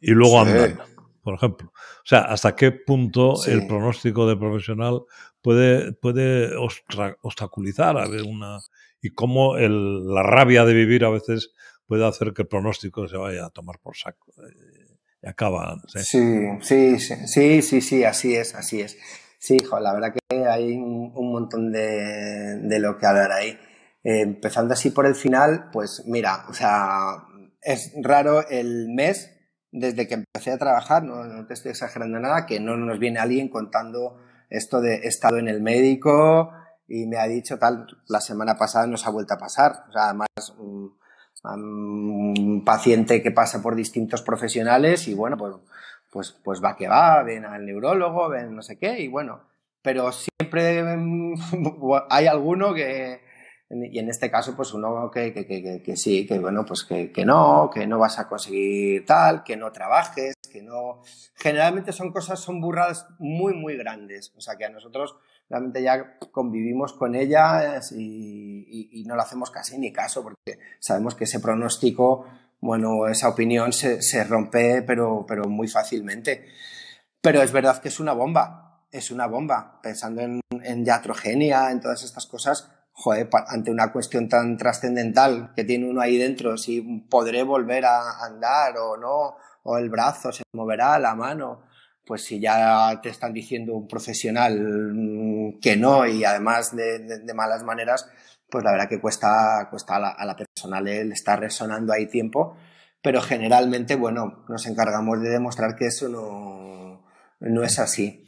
[0.00, 0.78] y luego andan,
[1.22, 1.68] por ejemplo.
[1.74, 5.02] O sea, ¿hasta qué punto el pronóstico de profesional
[5.40, 8.58] puede, puede obstaculizar a ver una
[9.00, 11.52] y cómo el, la rabia de vivir a veces
[11.86, 14.32] puede hacer que el pronóstico se vaya a tomar por saco.
[14.38, 15.80] Eh, y acaba.
[15.88, 16.58] ¿sí?
[16.62, 18.96] Sí, sí, sí, sí, así es, así es.
[19.38, 23.58] Sí, hijo, la verdad que hay un, montón de, de, lo que hablar ahí.
[24.04, 27.24] Eh, empezando así por el final, pues mira, o sea,
[27.60, 29.30] es raro el mes
[29.70, 33.20] desde que empecé a trabajar, no, no te estoy exagerando nada, que no nos viene
[33.20, 34.18] alguien contando
[34.50, 36.52] esto de he estado en el médico,
[36.92, 39.72] y me ha dicho tal, la semana pasada nos ha vuelto a pasar.
[39.88, 40.94] O sea, además, un,
[42.64, 45.54] paciente que pasa por distintos profesionales y bueno, pues,
[46.10, 49.40] pues, pues va que va, ven al neurólogo, ven no sé qué y bueno,
[49.80, 50.84] pero siempre
[52.10, 53.22] hay alguno que,
[53.74, 57.24] y en este caso, pues uno que, que, que, que sí, que bueno, pues que,
[57.24, 61.00] no, que no vas a conseguir tal, que no trabajes, que no.
[61.34, 64.30] Generalmente son cosas, son burradas muy, muy grandes.
[64.36, 65.16] O sea, que a nosotros
[65.48, 71.24] realmente ya convivimos con ellas y, no le hacemos casi ni caso porque sabemos que
[71.24, 72.26] ese pronóstico,
[72.60, 76.44] bueno, esa opinión se, rompe pero, pero muy fácilmente.
[77.22, 79.80] Pero es verdad que es una bomba, es una bomba.
[79.82, 85.64] Pensando en, en yatrogenia, en todas estas cosas, joder, ante una cuestión tan trascendental que
[85.64, 90.42] tiene uno ahí dentro, si podré volver a andar o no, o el brazo se
[90.52, 91.62] moverá, la mano,
[92.04, 97.62] pues si ya te están diciendo un profesional mm, que no y además de, malas
[97.62, 98.08] maneras,
[98.50, 102.06] pues la verdad que cuesta, cuesta a la, a la persona le, está resonando ahí
[102.06, 102.56] tiempo,
[103.02, 107.02] pero generalmente, bueno, nos encargamos de demostrar que eso no,
[107.40, 108.21] no es así.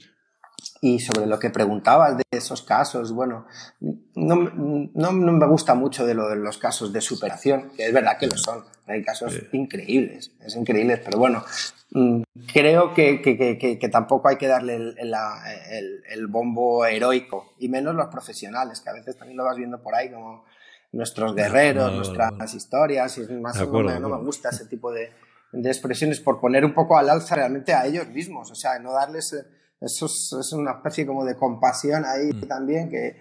[0.84, 3.46] Y sobre lo que preguntabas de esos casos, bueno,
[3.80, 4.50] no,
[4.92, 8.26] no, me gusta mucho de lo de los casos de superación, que es verdad que
[8.26, 8.66] lo son.
[8.86, 11.42] Hay casos increíbles, es increíble, pero bueno,
[11.92, 12.20] mm,
[12.52, 17.94] creo que, que, que, tampoco hay que darle el, el, el, bombo heroico, y menos
[17.94, 20.44] los profesionales, que a veces también lo vas viendo por ahí como
[20.92, 25.12] nuestros guerreros, nuestras historias, y más no, me, no me gusta ese tipo de,
[25.50, 28.92] de expresiones por poner un poco al alza realmente a ellos mismos, o sea, no
[28.92, 29.34] darles
[29.84, 32.46] eso es, una especie como de compasión ahí mm.
[32.46, 33.16] también que...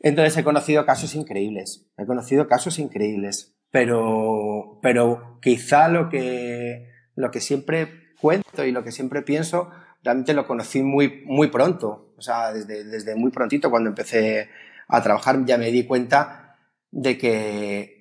[0.00, 7.30] Entonces he conocido casos increíbles, he conocido casos increíbles, pero, pero quizá lo que, lo
[7.30, 9.70] que siempre cuento y lo que siempre pienso,
[10.02, 14.48] realmente lo conocí muy, muy pronto, o sea, desde, desde muy prontito cuando empecé
[14.88, 16.58] a trabajar ya me di cuenta
[16.90, 17.91] de que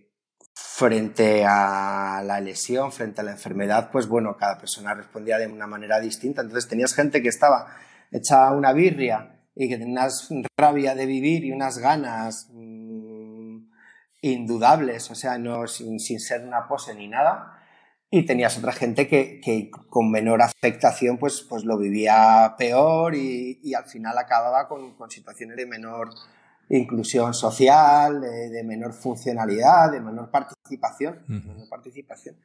[0.81, 5.67] frente a la lesión, frente a la enfermedad, pues bueno, cada persona respondía de una
[5.67, 6.41] manera distinta.
[6.41, 7.67] Entonces tenías gente que estaba
[8.11, 13.57] hecha una birria y que tenía unas rabia de vivir y unas ganas mm,
[14.21, 17.59] indudables, o sea, no sin, ser una pose ni nada.
[18.09, 23.59] Y tenías otra gente que, que con menor afectación pues, pues lo vivía peor y,
[23.63, 26.09] y al final acababa con, con situaciones de menor
[26.77, 31.19] inclusión social, de, menor funcionalidad, de menor participación.
[31.69, 32.37] participación.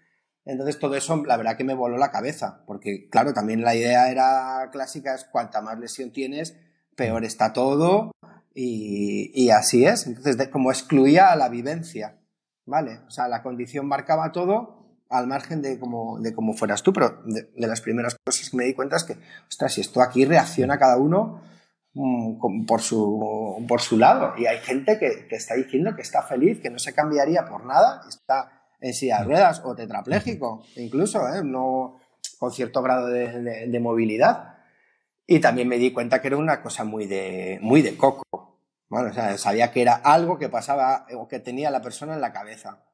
[0.45, 4.11] Entonces todo eso, la verdad que me voló la cabeza, porque claro, también la idea
[4.11, 6.57] era clásica, es cuanta más lesión tienes,
[6.95, 8.13] peor está todo,
[8.55, 10.07] y, así es.
[10.07, 12.19] Entonces, como excluía a la vivencia,
[12.65, 13.01] ¿vale?
[13.07, 17.23] O sea, la condición marcaba todo al margen de cómo, de cómo fueras tú, pero
[17.27, 20.25] de, de las primeras cosas que me di cuenta es que, ostras, si esto aquí
[20.25, 21.43] reacciona cada uno
[22.67, 24.35] por su, por su lado.
[24.37, 27.65] Y hay gente que, que, está diciendo que está feliz, que no se cambiaría por
[27.65, 31.43] nada, está en silla de ruedas o tetrapléjico, incluso, ¿eh?
[31.43, 31.99] no,
[32.39, 34.59] con cierto grado de, de, movilidad.
[35.27, 38.61] Y también me di cuenta que era una cosa muy de, muy de coco.
[38.89, 42.21] Bueno, o sea, sabía que era algo que pasaba o que tenía la persona en
[42.21, 42.86] la cabeza.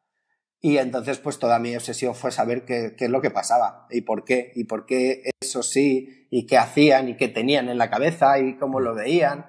[0.65, 4.03] Y entonces, pues toda mi obsesión fue saber qué, qué, es lo que pasaba y
[4.03, 7.91] por qué, y por qué eso sí, y qué hacían y qué tenían en la
[7.91, 9.47] cabeza y cómo lo veían.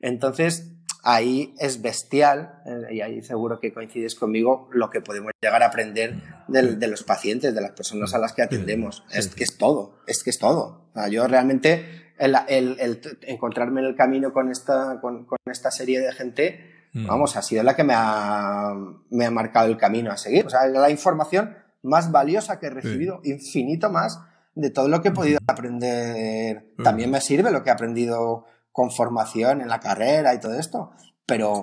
[0.00, 0.70] Entonces,
[1.02, 5.66] ahí es bestial, eh, y ahí seguro que coincides conmigo, lo que podemos llegar a
[5.66, 9.04] aprender de, de los pacientes, de las personas a las que atendemos.
[9.12, 10.88] Es que es todo, es que es todo.
[10.90, 15.38] O sea, yo realmente, el, el, el, encontrarme en el camino con esta, con, con
[15.46, 17.06] esta serie de gente, Mm.
[17.06, 18.74] Vamos, ha sido la que me ha,
[19.10, 20.46] me ha marcado el camino a seguir.
[20.46, 24.20] O sea, es la información más valiosa que he recibido, infinito más
[24.54, 25.50] de todo lo que he podido mm.
[25.50, 26.74] aprender.
[26.76, 26.82] Mm.
[26.82, 30.92] También me sirve lo que he aprendido con formación en la carrera y todo esto,
[31.26, 31.62] pero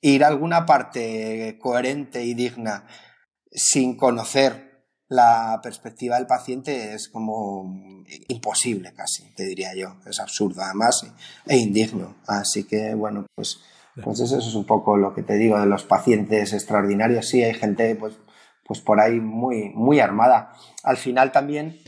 [0.00, 2.86] ir a alguna parte coherente y digna
[3.50, 4.72] sin conocer
[5.08, 9.96] la perspectiva del paciente es como imposible casi, te diría yo.
[10.06, 11.06] Es absurdo además
[11.46, 12.16] e indigno.
[12.26, 13.60] Así que bueno, pues
[14.02, 17.28] pues eso, es un poco lo que te digo de los pacientes extraordinarios.
[17.28, 18.18] Sí, hay gente pues,
[18.64, 20.52] pues por ahí muy, muy armada.
[20.82, 21.78] Al final también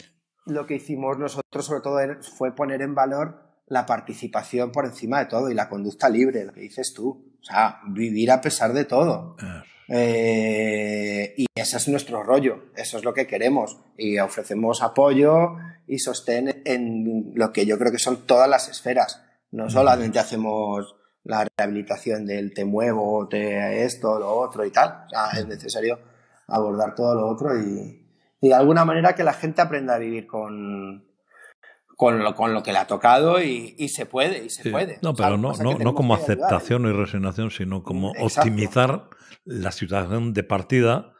[0.46, 1.98] lo que hicimos nosotros sobre todo
[2.36, 6.52] fue poner en valor la participación por encima de todo y la conducta libre, lo
[6.52, 7.34] que dices tú.
[7.40, 9.36] O sea, vivir a pesar de todo.
[9.88, 13.78] Eh, y ese es nuestro rollo, eso es lo que queremos.
[13.96, 19.22] Y ofrecemos apoyo y sostén en lo que yo creo que son todas las esferas.
[19.50, 25.06] No solamente hacemos la rehabilitación del te muevo, te esto, lo otro y tal.
[25.06, 25.98] O sea, es necesario
[26.46, 28.06] abordar todo lo otro y,
[28.40, 31.04] y de alguna manera que la gente aprenda a vivir con,
[31.96, 34.98] con lo, con lo que le ha tocado y, y se puede, y se puede.
[35.02, 39.08] No, pero no, no, no como aceptación y resignación, sino como optimizar
[39.44, 41.14] la situación de partida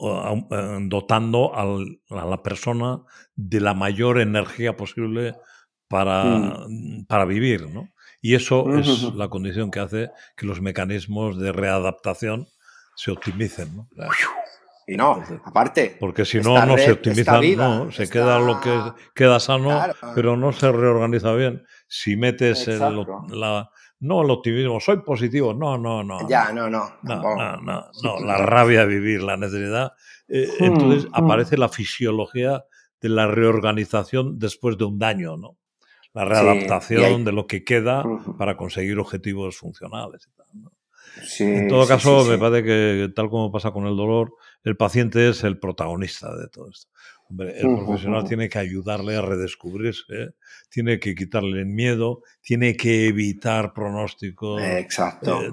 [0.00, 3.02] eh, dotando al, a la persona
[3.36, 5.36] de la mayor energía posible
[5.88, 6.24] para,
[6.68, 7.06] mm.
[7.06, 7.93] para vivir, ¿no?
[8.24, 12.48] Y eso es la condición que hace que los mecanismos de readaptación
[12.96, 13.76] se optimicen.
[13.76, 13.86] ¿no?
[14.86, 15.98] Y no, aparte.
[16.00, 18.80] Porque si no, no se optimiza, no, se queda lo que
[19.14, 19.78] queda sano,
[20.14, 21.66] pero no se reorganiza bien.
[21.86, 22.80] Si metes el,
[23.28, 23.70] la,
[24.00, 26.26] no el optimismo, soy positivo, no, no, no.
[26.26, 26.94] Ya, no, no.
[27.02, 29.92] No, no, no, no, la rabia de vivir, la necesidad.
[30.28, 31.14] Eh, hmm, entonces hmm.
[31.14, 32.64] aparece la fisiología
[33.02, 35.58] de la reorganización después de un daño, ¿no?
[36.14, 38.04] La readaptación de lo que queda
[38.38, 40.30] para conseguir objetivos funcionales.
[41.40, 45.42] en todo caso, me parece que tal como pasa con el dolor, el paciente es
[45.42, 46.88] el protagonista de todo esto.
[47.40, 50.34] el profesional tiene que ayudarle a redescubrirse,
[50.70, 54.86] tiene que quitarle el miedo, tiene que evitar pronósticos, eh,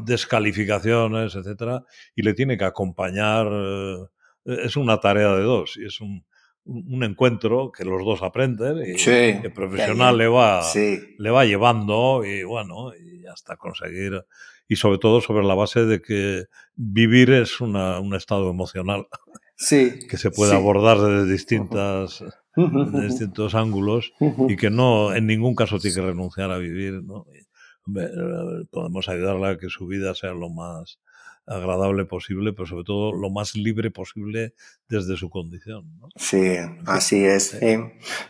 [0.05, 1.83] descalificaciones, etcétera,
[2.15, 3.47] y le tiene que acompañar.
[3.51, 3.97] Eh,
[4.45, 6.23] es una tarea de dos y es un,
[6.65, 12.43] un encuentro que los dos aprenden y el profesional le va, le va llevando y
[12.43, 14.23] bueno, y hasta conseguir,
[14.67, 16.45] y sobre todo sobre la base de que
[16.75, 19.07] vivir es una, un estado emocional
[20.09, 22.23] que se puede abordar desde distintas,
[22.55, 24.13] distintos ángulos
[24.47, 27.03] y que no en ningún caso tiene que renunciar a vivir.
[27.03, 27.25] ¿no?
[27.33, 30.99] Eh, podemos ayudarle a que su vida sea lo más
[31.47, 34.53] agradable posible, pero sobre todo lo más libre posible
[34.87, 35.99] desde su condición.
[36.15, 37.59] Sí, así es.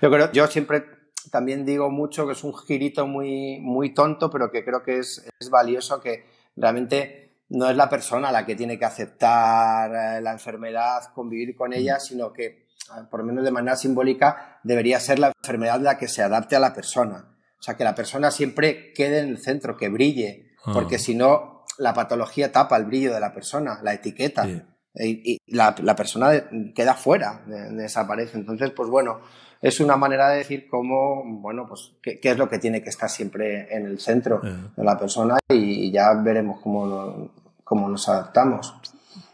[0.02, 0.84] Yo creo, yo siempre
[1.30, 5.26] también digo mucho que es un girito muy, muy tonto, pero que creo que es,
[5.40, 10.32] es valioso, que realmente no es la persona la que tiene que aceptar eh, la
[10.32, 12.00] enfermedad, convivir con ella, mm.
[12.00, 16.08] sino que, ah, por lo menos de manera simbólica, debería ser la enfermedad la que
[16.08, 17.36] se adapte a la persona.
[17.60, 21.00] O sea, que la persona siempre quede en el centro, que brille, porque ah.
[21.00, 24.48] si no, la patología tapa el brillo de la persona, la etiqueta.
[24.94, 26.32] Y, la, persona
[26.76, 28.38] queda fuera, desaparece.
[28.38, 29.22] Entonces, pues bueno,
[29.62, 33.10] es una manera de decir cómo, bueno, pues qué, es lo que tiene que estar
[33.10, 37.32] siempre en el centro de la persona y, ya veremos cómo,
[37.64, 38.76] cómo nos adaptamos.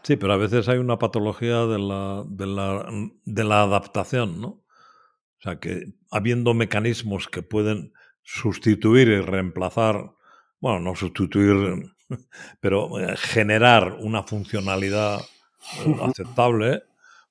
[0.02, 2.86] Sí, pero a veces hay una patología de la, de la,
[3.24, 4.48] de la adaptación, ¿no?
[4.48, 7.92] O sea, que habiendo mecanismos que pueden
[8.22, 10.12] sustituir y reemplazar,
[10.60, 11.56] bueno, no sustituir
[12.60, 15.20] pero eh, generar una funcionalidad
[15.84, 16.82] eh, aceptable,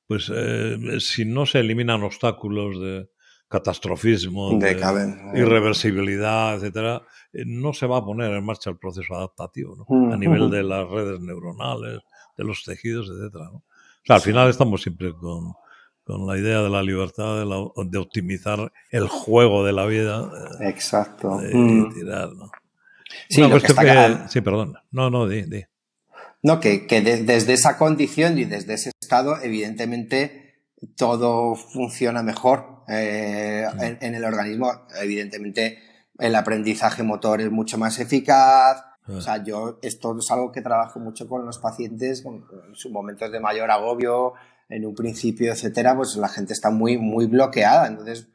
[0.06, 3.10] pues eh, si no se eliminan obstáculos de
[3.50, 4.72] catastrofismo, de,
[5.34, 7.02] irreversibilidad, etcétera,
[7.46, 11.22] no se va a poner en marcha el proceso adaptativo a nivel de las redes
[11.22, 12.02] neuronales,
[12.38, 13.50] de los tejidos, etcétera.
[13.52, 13.64] O
[14.04, 15.54] sea, al final estamos siempre con,
[16.04, 20.30] con la idea de la libertad, de, optimizar el juego de la vida.
[20.60, 21.40] Exacto.
[21.42, 22.52] y tirar, ¿no?
[23.30, 23.42] Sí,
[24.30, 24.76] sí, perdón.
[24.92, 25.64] No, no, di, di.
[26.44, 30.62] No, que, que desde esa condición y desde ese estado, evidentemente,
[30.96, 34.72] todo funciona mejor eh, en, el organismo.
[35.02, 35.80] Evidentemente,
[36.20, 38.84] el aprendizaje motor es mucho más eficaz.
[39.08, 42.44] O sea, yo, esto es algo que trabajo mucho con los pacientes, en
[42.76, 44.34] sus momentos de mayor agobio,
[44.68, 47.88] en un principio, etcétera, pues la gente está muy, muy bloqueada.
[47.88, 48.28] Entonces,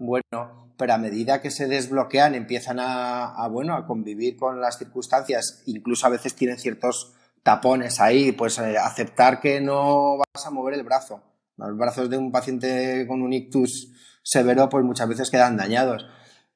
[0.00, 5.62] bueno, pero a medida que se desbloquean empiezan a, bueno, a convivir con las circunstancias,
[5.66, 10.74] incluso a veces tienen ciertos tapones ahí, pues eh, aceptar que no vas a mover
[10.74, 11.22] el brazo.
[11.58, 13.92] Los brazos de un paciente con un ictus
[14.22, 16.06] severo pues muchas veces quedan dañados.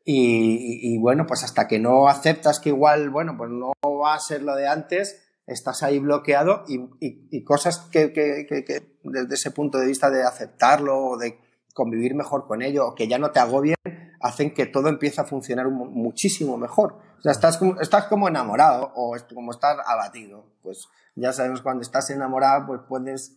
[0.06, 4.42] Y, bueno, pues hasta que no aceptas que igual, bueno, pues no va a ser
[4.42, 10.10] lo de antes, estás ahí bloqueado y, cosas que, que, desde ese punto de vista
[10.10, 11.43] de aceptarlo o de
[11.74, 13.76] convivir mejor con ello o que ya no te agobien,
[14.20, 16.98] hacen que todo empiece a funcionar muchísimo mejor.
[17.18, 20.46] O sea, estás como, estás como enamorado o como estás abatido.
[20.62, 23.36] Pues ya sabemos cuando estás enamorado, pues puedes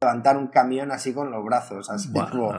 [0.00, 2.52] levantar un camión así con los brazos, así como,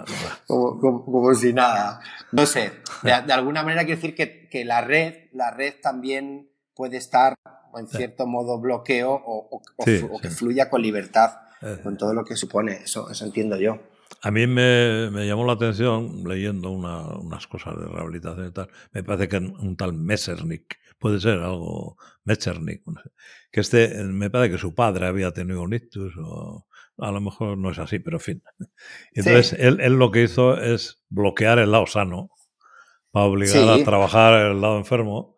[0.48, 2.00] como, si nada.
[2.32, 2.72] No sé,
[3.04, 7.36] de, alguna manera quiero decir que, que, la red, la red también puede estar
[7.76, 9.62] en cierto modo bloqueo o,
[10.22, 11.32] que fluya con libertad,
[11.84, 13.78] con todo lo que supone, eso, eso entiendo yo.
[14.22, 18.70] A mí me, me, llamó la atención, leyendo una, unas cosas de rehabilitación y tal,
[18.92, 22.84] me parece que un tal Messernick, puede ser algo Messernick,
[23.52, 27.58] que este, me parece que su padre había tenido un ictus, o a lo mejor
[27.58, 28.44] no es así, pero en fin.
[29.14, 32.32] Entonces, él, él, lo que hizo es bloquear el lado sano,
[33.12, 35.38] para obligar a trabajar el lado enfermo,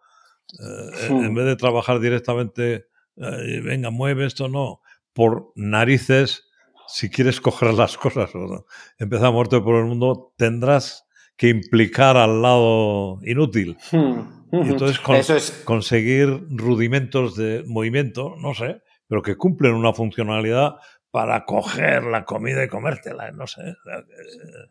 [0.59, 4.81] eh, en vez de trabajar directamente, eh, venga, mueve esto, no,
[5.13, 6.48] por narices
[6.91, 8.65] si quieres coger las cosas o
[8.97, 11.05] empezar muerto por el mundo, tendrás
[11.37, 13.77] que implicar al lado inútil.
[13.91, 14.39] Hmm.
[14.51, 14.99] Y entonces
[15.63, 20.75] conseguir rudimentos de movimiento, no sé, pero que cumplen una funcionalidad
[21.11, 23.61] para coger la comida y comértela, no sé.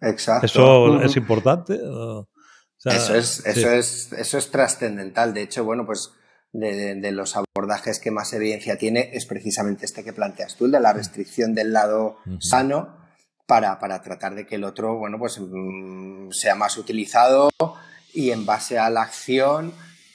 [0.00, 0.46] Exacto.
[0.46, 1.74] ¿Eso es importante?
[2.84, 5.34] eso es, eso es, eso es trascendental.
[5.34, 6.12] De hecho, bueno, pues
[6.52, 10.80] de, los abordajes que más evidencia tiene es precisamente este que planteas tú, el de
[10.80, 12.96] la restricción del lado sano
[13.46, 17.50] para, para, tratar de que el otro, bueno, pues mm, sea más utilizado
[18.12, 19.72] y en base a la acción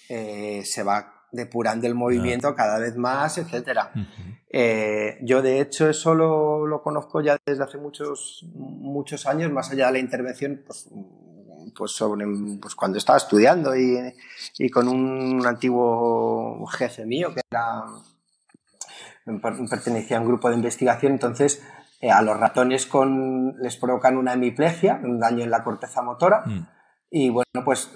[0.09, 3.91] eh, se va depurando el movimiento cada vez más, etcétera.
[4.49, 9.71] Eh, yo de hecho eso lo, lo, conozco ya desde hace muchos, muchos años, más
[9.71, 10.89] allá de la intervención, pues
[11.75, 12.25] pues sobre
[12.61, 14.13] pues cuando estaba estudiando y,
[14.57, 17.83] y con un antiguo jefe mío que era
[19.69, 21.63] pertenecía a un grupo de investigación, entonces
[22.01, 26.43] eh, a los ratones con, les provocan una hemiplegia, un daño en la corteza motora.
[26.45, 26.67] Mm.
[27.15, 27.91] Y bueno, pues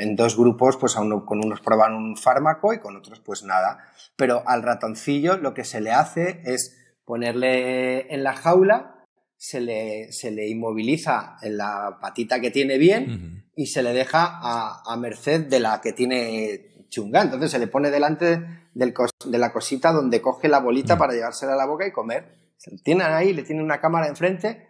[0.00, 3.78] en dos grupos, pues uno, con unos proban un fármaco y con otros pues nada.
[4.16, 9.01] Pero al ratoncillo lo que se le hace es ponerle en la jaula,
[9.42, 14.24] se le, se le inmoviliza en la patita que tiene bien y se le deja
[14.24, 17.22] a, a, merced de la que tiene chunga.
[17.22, 18.40] Entonces se le pone delante
[18.72, 18.94] del
[19.26, 22.36] de la cosita donde coge la bolita para llevársela a la boca y comer.
[22.56, 24.68] Se tienen ahí, le tienen una cámara enfrente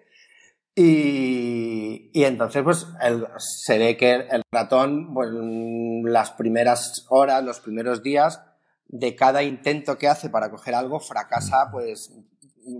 [0.74, 2.86] y, y entonces pues
[3.36, 5.28] se ve que el ratón, pues,
[6.04, 8.40] las primeras horas, los primeros días
[8.86, 12.10] de cada intento que hace para coger algo fracasa pues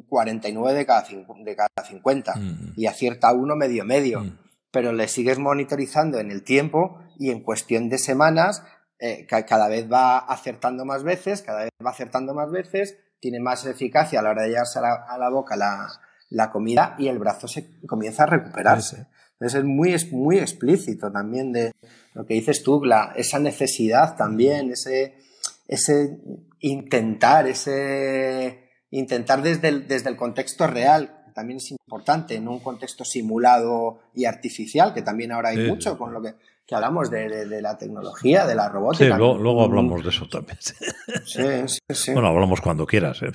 [0.09, 2.73] 49 de cada, de cada 50 mm.
[2.77, 4.21] y acierta uno medio medio.
[4.21, 4.39] Mm.
[4.71, 8.63] Pero le sigues monitorizando en el tiempo y en cuestión de semanas
[8.99, 13.65] eh, cada vez va acertando más veces, cada vez va acertando más veces tiene más
[13.67, 17.81] eficacia a la hora de llevarse a la, boca la, comida y el brazo se
[17.87, 19.07] comienza a recuperarse.
[19.35, 21.71] Entonces es muy, es muy explícito también de
[22.15, 22.83] lo que dices tú,
[23.15, 25.15] esa necesidad también, ese,
[25.69, 26.19] ese
[26.59, 28.62] intentar, ese
[28.93, 33.99] intentar desde el, desde el contexto real, que también es importante, en un contexto simulado
[34.15, 36.35] y artificial, que también ahora hay mucho con lo que
[36.67, 39.17] que hablamos de, la tecnología, de la robótica.
[39.17, 40.59] Sí, luego, hablamos de eso también.
[41.25, 42.13] Sí, sí, sí.
[42.13, 43.23] Bueno, hablamos cuando quieras.
[43.23, 43.33] ¿eh?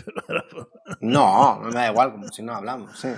[1.02, 2.98] No, me da igual, como si no hablamos.
[2.98, 3.10] Sí.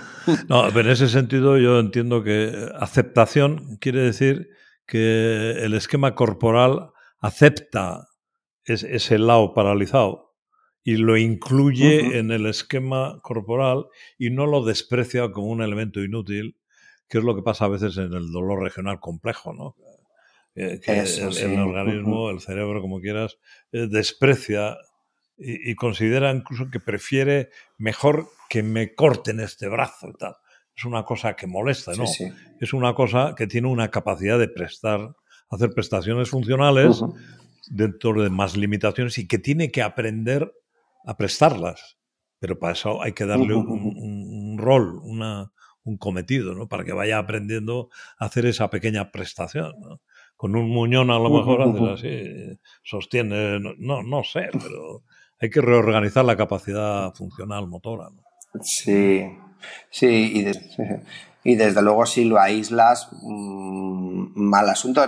[0.48, 4.48] No, pero en ese sentido yo entiendo que aceptación quiere decir
[4.86, 8.08] que el esquema corporal acepta
[8.64, 10.29] ese lado paralizado
[10.82, 13.86] y lo incluye en el esquema corporal
[14.18, 16.56] y no lo desprecia como un elemento inútil,
[17.08, 19.76] que es lo que pasa a veces en el dolor regional complejo, ¿no?
[20.54, 23.38] que, el, organismo, el cerebro, como quieras,
[23.72, 24.76] eh, desprecia
[25.38, 30.36] y, considera incluso que prefiere mejor que me corten este brazo y tal.
[30.76, 32.04] Es una cosa que molesta, ¿no?
[32.60, 35.14] Es una cosa que tiene una capacidad de prestar,
[35.50, 37.02] hacer prestaciones funcionales
[37.70, 40.52] dentro de más limitaciones y que tiene que aprender
[41.04, 41.98] a prestarlas.
[42.38, 45.52] Pero para eso hay que darle un, rol, una,
[45.84, 46.68] un cometido, ¿no?
[46.68, 50.00] Para que vaya aprendiendo a hacer esa pequeña prestación, ¿no?
[50.40, 55.02] con un muñón a lo mejor haces así, sostiene, no, no sé, pero
[55.38, 58.08] hay que reorganizar la capacidad funcional motora.
[58.62, 59.22] Sí,
[59.90, 60.48] sí,
[61.44, 65.02] y, desde luego si lo aíslas, mm, mal asunto.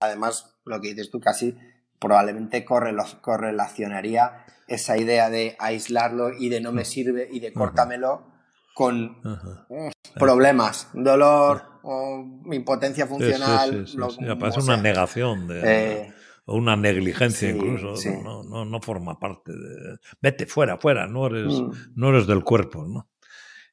[0.00, 1.56] Además, lo que dices tú casi
[2.02, 8.26] probablemente correlacionaría esa idea de aislarlo y de no me sirve y de córtamelo
[8.74, 9.16] con
[10.14, 13.86] problemas, dolor o impotencia funcional.
[13.86, 13.98] Sí,
[14.38, 16.14] parece una negación de, eh,
[16.46, 17.94] o una negligencia incluso.
[18.22, 19.98] No, no, forma parte de.
[20.20, 21.70] Vete fuera, fuera, no eres, mm.
[21.94, 22.86] no eres del cuerpo.
[22.86, 23.08] ¿no?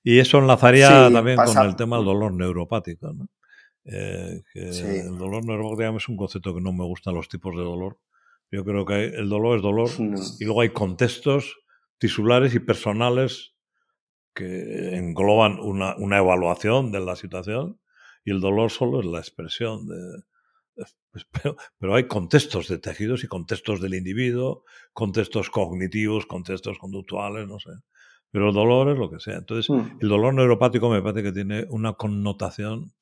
[0.03, 3.13] Y eso enlazaría también con el tema del dolor neuropático.
[3.13, 3.27] ¿no?
[3.85, 7.97] Eh, el dolor neuropático es un concepto que no me gustan los tipos de dolor.
[8.51, 9.89] Yo creo que el dolor es dolor
[10.39, 11.57] y luego hay contextos
[11.99, 13.53] tisulares y personales
[14.33, 17.79] que engloban una, una, evaluación de la situación
[18.23, 20.23] y el dolor solo es la expresión de...
[21.11, 21.27] Pues,
[21.79, 27.71] pero, hay contextos de tejidos y contextos del individuo, contextos cognitivos, contextos conductuales, no sé.
[28.31, 29.37] Pero el dolor es lo que sea.
[29.37, 29.97] Entonces, mm.
[30.01, 32.93] el dolor neuropático me parece que tiene una connotación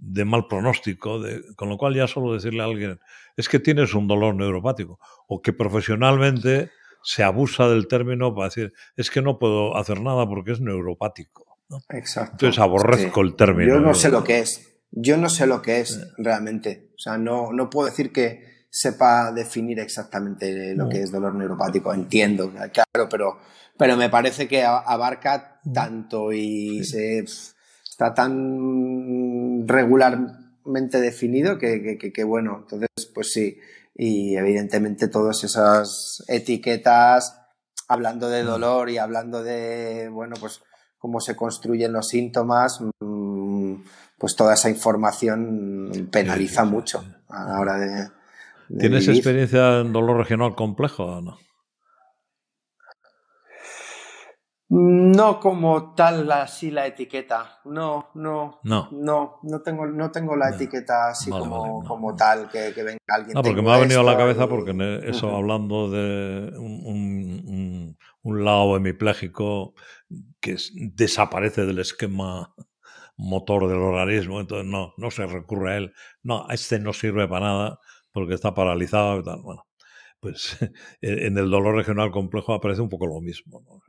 [0.00, 2.98] de mal pronóstico, de, con lo cual ya solo decirle a alguien,
[3.36, 4.98] es que tienes un dolor neuropático,
[5.28, 6.70] o que profesionalmente
[7.02, 11.58] se abusa del término para decir, es que no puedo hacer nada porque es neuropático.
[11.90, 12.32] Exacto.
[12.32, 13.74] Entonces aborrezco el término.
[13.74, 14.66] Yo no sé lo que es.
[14.90, 16.90] Yo no sé lo que es realmente.
[16.96, 21.92] O sea, no, no puedo decir que sepa definir exactamente lo que es dolor neuropático.
[21.94, 23.38] Entiendo, claro, pero,
[23.76, 27.24] pero me parece que abarca tanto y se,
[28.00, 29.29] está tan
[29.66, 33.58] regularmente definido que, que, que, bueno, entonces pues sí,
[33.94, 37.36] y evidentemente todas esas etiquetas
[37.88, 40.62] hablando de dolor y hablando de, bueno, pues
[40.98, 43.74] cómo se construyen los síntomas, mm,
[44.16, 48.08] pues toda esa información penaliza mucho a la hora de...
[48.78, 51.38] ¿Tienes experiencia en dolor regional complejo o no?
[54.72, 57.58] No como tal así la etiqueta.
[57.64, 58.60] No, no.
[58.62, 58.88] No.
[58.92, 63.34] No, no tengo, no tengo la etiqueta así como, como tal que, que, venga alguien.
[63.34, 64.70] No, porque me ha venido a la cabeza porque
[65.02, 69.74] eso hablando de un, un, lado hemipléjico
[70.40, 72.54] que desaparece del esquema
[73.16, 75.94] motor del organismo, entonces no, no se recurre a él.
[76.22, 77.80] No, este no sirve para nada
[78.12, 79.42] porque está paralizado y tal.
[79.42, 79.64] Bueno.
[80.20, 80.56] Pues
[81.00, 83.80] en el dolor regional complejo aparece un poco lo mismo, ¿no?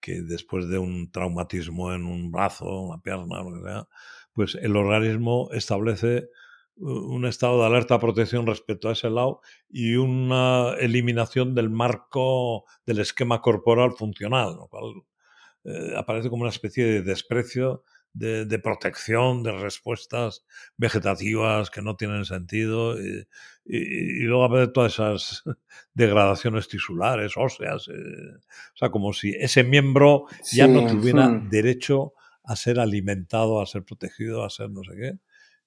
[0.00, 3.88] que después de un traumatismo en un brazo, una pierna, lo que sea,
[4.32, 6.28] pues el organismo establece
[6.76, 13.00] un estado de alerta protección respecto a ese lado y una eliminación del marco del
[13.00, 14.84] esquema corporal funcional, lo cual
[15.64, 17.82] eh, aparece como una especie de desprecio
[18.18, 20.44] de, protección, de respuestas
[20.76, 23.26] vegetativas que no tienen sentido y,
[23.64, 25.44] luego aparecen todas esas
[25.94, 32.14] degradaciones tisulares, óseas, eh, o sea, como si ese miembro ya no tuviera derecho
[32.44, 35.18] a ser alimentado, a ser protegido, a ser no sé qué.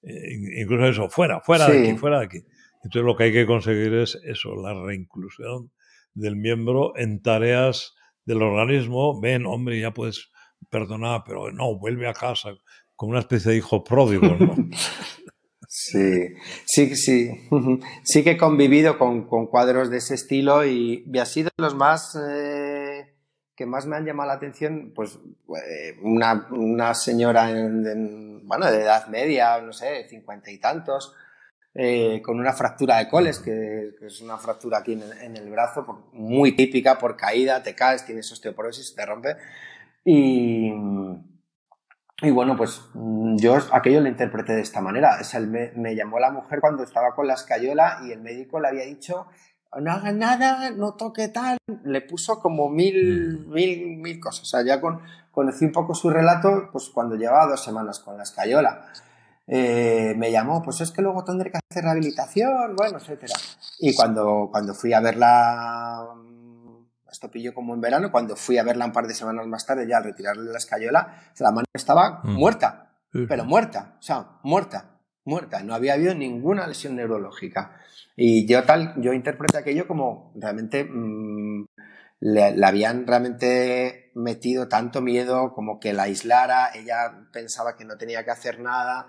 [0.02, 2.38] Eh, incluso eso, fuera, fuera de aquí, fuera de aquí.
[2.82, 5.70] Entonces lo que hay que conseguir es eso, la reinclusión
[6.14, 7.94] del miembro en tareas
[8.24, 9.20] del organismo.
[9.20, 10.32] Ven, hombre, ya puedes
[10.70, 12.50] perdonar, pero no, vuelve a casa
[12.96, 14.28] con una especie de hijo pródigo.
[15.74, 16.34] Sí,
[16.66, 17.48] sí, sí.
[18.04, 23.14] Sí que he convivido con, cuadros de ese estilo y, ha sido los más eh,
[23.56, 25.18] que más me han llamado la atención, pues
[25.66, 27.46] eh, una, señora
[28.42, 31.14] bueno, de edad media, no sé, cincuenta y tantos,
[31.74, 36.54] eh, con una fractura de coles, que, es una fractura aquí en el, brazo, muy
[36.54, 39.36] típica por caída, te caes, tienes osteoporosis, te rompe.
[40.04, 40.72] Y,
[42.22, 45.18] y bueno, pues yo aquello lo interpreté de esta manera.
[45.76, 49.26] me, llamó la mujer cuando estaba con la escayola y el médico le había dicho
[49.80, 51.56] no haga nada, no toque tal.
[51.84, 53.52] Le puso como mil, mm.
[53.52, 54.42] mil, mil cosas.
[54.42, 55.00] O sea, ya con,
[55.30, 58.86] conocí un poco su relato, pues cuando llevaba dos semanas con la escayola.
[59.46, 63.34] Eh, me llamó, pues es que luego tendré que hacer rehabilitación, bueno, etcétera.
[63.80, 66.06] Y cuando, cuando fui a verla,
[67.12, 69.86] esto pilló como en verano, cuando fui a verla un par de semanas más tarde,
[69.86, 72.32] ya al retirarle la escayola, la mano estaba mm.
[72.32, 72.90] muerta,
[73.28, 75.62] pero muerta, o sea, muerta, muerta.
[75.62, 77.78] No había habido ninguna lesión neurológica.
[78.16, 81.66] Y yo tal, yo interpreté aquello como realmente mm,
[82.20, 88.24] le, habían realmente metido tanto miedo como que la aislara, ella pensaba que no tenía
[88.24, 89.08] que hacer nada.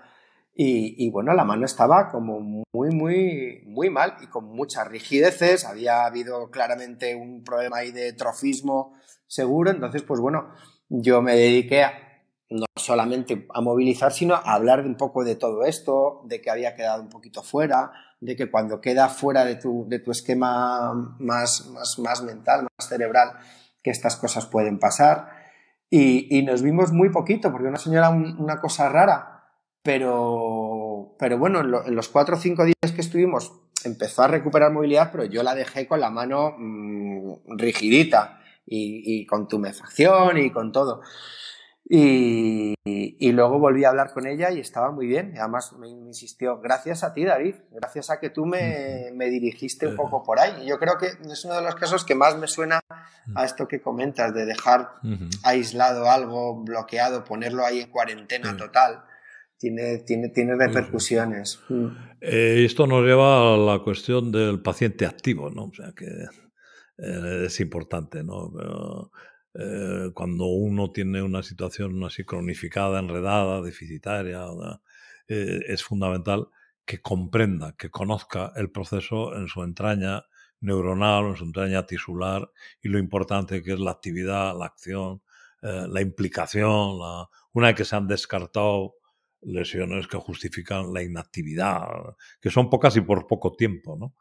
[0.56, 5.64] Y, bueno, la mano estaba como muy, muy, muy mal y con muchas rigideces.
[5.64, 8.94] Había habido claramente un problema ahí de trofismo
[9.26, 9.72] seguro.
[9.72, 10.50] Entonces, pues bueno,
[10.88, 11.92] yo me dediqué a,
[12.50, 16.76] no solamente a movilizar, sino a hablar un poco de todo esto, de que había
[16.76, 17.90] quedado un poquito fuera,
[18.20, 22.88] de que cuando queda fuera de tu, de tu esquema más, más, más, mental, más
[22.88, 23.32] cerebral,
[23.82, 25.30] que estas cosas pueden pasar.
[25.90, 29.33] Y, y nos vimos muy poquito, porque una señora, una cosa rara,
[29.84, 33.52] pero, pero bueno, en, los cuatro o cinco días que estuvimos
[33.84, 39.26] empezó a recuperar movilidad, pero yo la dejé con la mano mm, rigidita y, y
[39.26, 41.02] con tumefacción y con todo.
[41.86, 45.34] Y, luego volví a hablar con ella y estaba muy bien.
[45.38, 50.22] Además me, insistió, gracias a ti David, gracias a que tú me, dirigiste un poco
[50.22, 50.66] por ahí.
[50.66, 52.80] Yo creo que es uno de los casos que más me suena
[53.34, 54.92] a esto que comentas, de dejar
[55.42, 59.04] aislado algo, bloqueado, ponerlo ahí en cuarentena total.
[59.64, 61.58] Tiene, tiene, tiene repercusiones.
[61.70, 61.86] Mm.
[62.20, 65.64] Eh, esto nos lleva a la cuestión del paciente activo, ¿no?
[65.64, 66.04] O sea que
[66.98, 68.52] eh, es importante, ¿no?
[69.54, 74.44] Eh, cuando uno tiene una situación así cronificada, enredada, deficitaria,
[75.28, 76.48] eh, es fundamental
[76.84, 80.26] que comprenda, que conozca el proceso en su entraña
[80.60, 82.50] neuronal, en su entraña tisular
[82.82, 85.22] y lo importante que es la actividad, la acción,
[85.62, 88.96] eh, la implicación, la, una vez que se han descartado
[89.44, 91.86] lesiones que justifican la inactividad,
[92.40, 94.14] que son pocas y por poco tiempo, ¿no?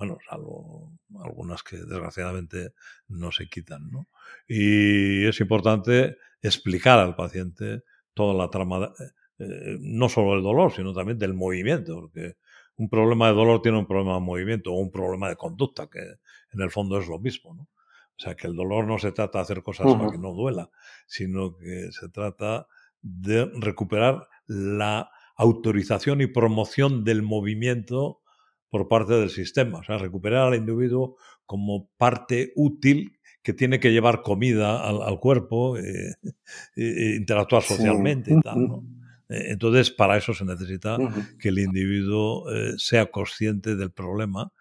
[0.00, 2.72] bueno, salvo algunas que desgraciadamente
[3.08, 4.08] no se quitan, ¿no?
[4.48, 7.82] Y es importante explicar al paciente
[8.14, 8.94] toda la trama,
[9.38, 12.36] eh, no solo del dolor, sino también del movimiento, porque
[12.76, 16.00] un problema de dolor tiene un problema de movimiento o un problema de conducta, que
[16.00, 17.64] en el fondo es lo mismo, ¿no?
[17.64, 20.70] O sea, que el dolor no se trata de hacer cosas para que no duela,
[21.06, 22.66] sino que se trata
[23.02, 28.20] de recuperar la autorización y promoción del movimiento
[28.68, 29.78] por parte del sistema.
[29.78, 35.78] O sea, recuperar al individuo como parte útil que tiene que llevar comida al, cuerpo,
[35.78, 36.14] eh,
[36.76, 38.68] e interactuar socialmente y tal.
[38.68, 38.84] ¿no?
[39.28, 40.98] Eh, entonces, para eso se necesita
[41.38, 44.52] que el individuo eh, sea consciente del problema,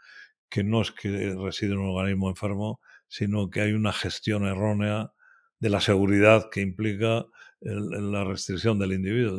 [0.50, 5.14] que no es que reside en un organismo enfermo, sino que hay una gestión errónea
[5.60, 7.26] de la seguridad que implica
[7.62, 9.38] la restricción del individuo.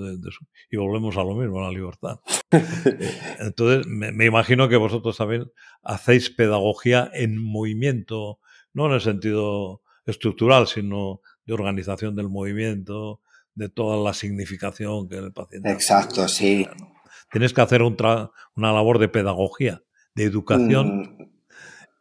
[0.70, 2.20] y volvemos a lo mismo, a la libertad.
[3.38, 5.50] Entonces, me, imagino que vosotros también
[5.82, 8.38] hacéis pedagogía en movimiento,
[8.72, 13.20] no en el sentido estructural, sino de organización del movimiento,
[13.54, 15.70] de toda la significación que el paciente.
[15.70, 16.66] Exacto, sí.
[17.32, 19.82] Tienes que hacer una labor de pedagogía,
[20.14, 21.16] de educación.
[21.18, 21.30] Mm,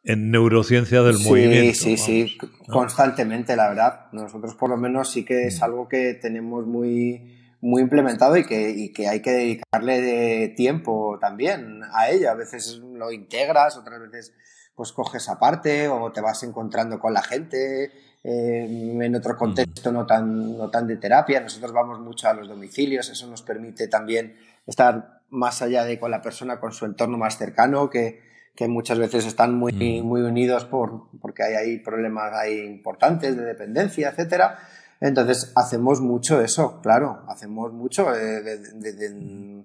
[0.04, 1.78] en neurociencia del movimiento.
[1.78, 2.38] Sí, sí, sí,
[2.68, 4.06] constantemente, la verdad.
[4.12, 8.70] Nosotros por lo menos sí que es algo que tenemos muy, muy implementado y que,
[8.70, 12.32] y que hay que dedicarle tiempo también a ello.
[12.32, 14.34] A veces lo integras, otras veces
[14.76, 17.92] pues coges aparte o te vas encontrando con la gente
[18.24, 21.42] eh, en otro contexto no tan, no tan de terapia.
[21.42, 26.12] Nosotros vamos mucho a los domicilios, eso nos permite también estar más allá de con
[26.12, 30.66] la persona, con su entorno más cercano, que, que muchas veces están muy, muy unidos
[30.66, 34.58] por, porque hay, hay problemas hay importantes de dependencia, etcétera.
[35.02, 39.64] Entonces hacemos mucho eso, claro, hacemos mucho de, de, de,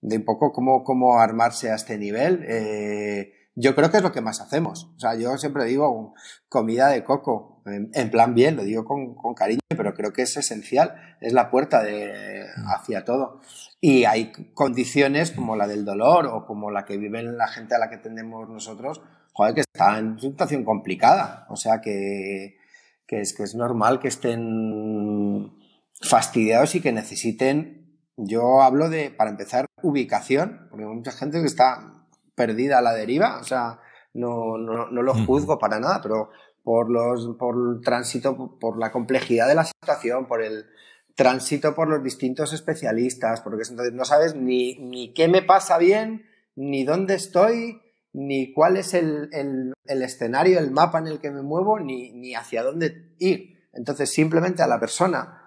[0.00, 2.44] de un poco cómo, cómo armarse a este nivel.
[2.46, 4.90] Eh, yo creo que es lo que más hacemos.
[4.96, 6.14] O sea, yo siempre digo
[6.48, 10.36] comida de coco, en, plan bien, lo digo con, con, cariño, pero creo que es
[10.36, 13.40] esencial, es la puerta de, hacia todo.
[13.80, 17.78] Y hay condiciones como la del dolor o como la que vive la gente a
[17.78, 19.02] la que tendemos nosotros,
[19.32, 21.46] joder, que está en situación complicada.
[21.48, 22.56] O sea, que,
[23.06, 25.52] que es, que es normal que estén
[26.02, 31.46] fastidiados y que necesiten, yo hablo de, para empezar, ubicación, porque hay mucha gente que
[31.46, 32.04] está
[32.34, 33.80] perdida a la deriva, o sea,
[34.12, 36.30] no, no, no lo juzgo para nada, pero
[36.64, 40.64] por, los, por el tránsito, por la complejidad de la situación, por el
[41.14, 46.26] tránsito por los distintos especialistas, porque entonces no sabes ni, ni qué me pasa bien,
[46.56, 47.80] ni dónde estoy,
[48.12, 52.12] ni cuál es el, el, el, escenario, el mapa en el que me muevo, ni,
[52.12, 53.68] ni hacia dónde ir.
[53.72, 55.42] Entonces, simplemente a la persona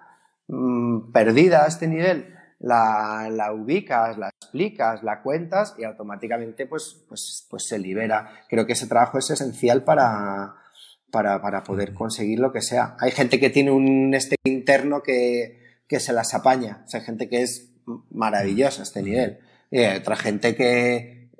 [0.48, 7.04] mmm, perdida a este nivel, la, la, ubicas, la explicas, la cuentas y automáticamente pues,
[7.08, 8.30] pues, pues se libera.
[8.48, 10.56] Creo que ese trabajo es esencial para,
[11.10, 12.96] para, para poder conseguir lo que sea.
[13.00, 16.82] Hay gente que tiene un este interno que, que se las apaña.
[16.86, 17.70] O sea, hay gente que es
[18.10, 19.38] maravillosa a este nivel.
[19.70, 21.30] Y hay otra gente que,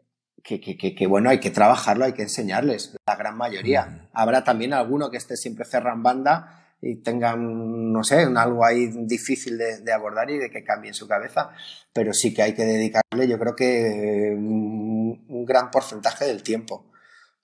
[0.42, 4.08] que, que, que, bueno, hay que trabajarlo, hay que enseñarles, la gran mayoría.
[4.12, 8.86] Habrá también alguno que esté siempre cerrado en banda y tengan, no sé, algo ahí
[8.86, 11.50] difícil de, abordar y de que cambie su cabeza,
[11.92, 16.84] pero sí que hay que dedicarle, yo creo que un, gran porcentaje del tiempo.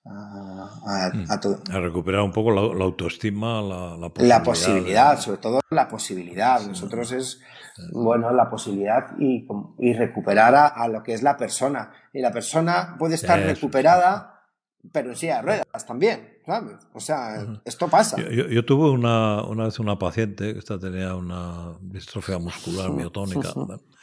[0.07, 1.59] A, a, todo.
[1.71, 4.37] a, recuperar un poco la, autoestima, la, la, posibilidad.
[4.37, 6.61] La posibilidad, sobre todo la posibilidad.
[6.61, 7.41] Nosotros es,
[7.91, 9.47] bueno, la posibilidad y,
[9.79, 11.91] y recuperar a, lo que es la persona.
[12.13, 14.43] Y la persona puede estar recuperada,
[14.91, 16.35] pero en silla de ruedas también.
[16.93, 18.17] O sea, esto pasa.
[18.17, 23.49] Yo, tuve una, una, vez una paciente que esta tenía una distrofia muscular miotónica.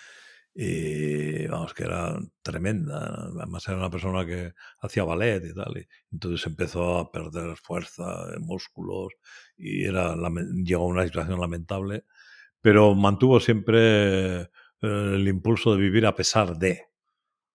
[0.55, 3.31] y vamos, que era tremenda.
[3.37, 5.79] Además, era una persona que hacía ballet y tal.
[5.79, 9.13] Y entonces empezó a perder fuerza, músculos
[9.57, 10.15] y era,
[10.65, 12.05] llegó a una situación lamentable.
[12.61, 14.49] Pero mantuvo siempre eh,
[14.83, 16.87] el impulso de vivir a pesar de,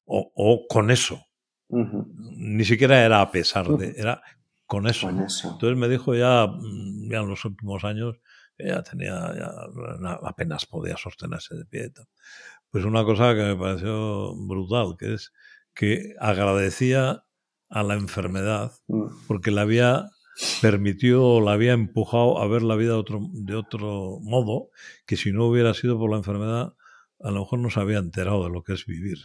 [0.06, 1.24] o, o con eso.
[1.70, 4.22] Ni siquiera era a pesar de, era
[4.66, 5.10] con eso.
[5.10, 8.20] Entonces me dijo ya, mm, ya en los últimos años,
[8.60, 9.52] ya tenía, ya
[10.24, 11.92] apenas podía sostenerse de pie.
[12.72, 15.32] Pues una cosa que me pareció brutal, que es
[15.74, 17.24] que agradecía
[17.70, 19.28] a la enfermedad mm.
[19.28, 20.10] porque la había
[20.62, 24.70] permitió o la había empujado a ver la vida de otro, de otro modo,
[25.08, 26.74] que si no hubiera sido por la enfermedad,
[27.20, 29.18] a lo mejor no se había enterado de lo que es vivir.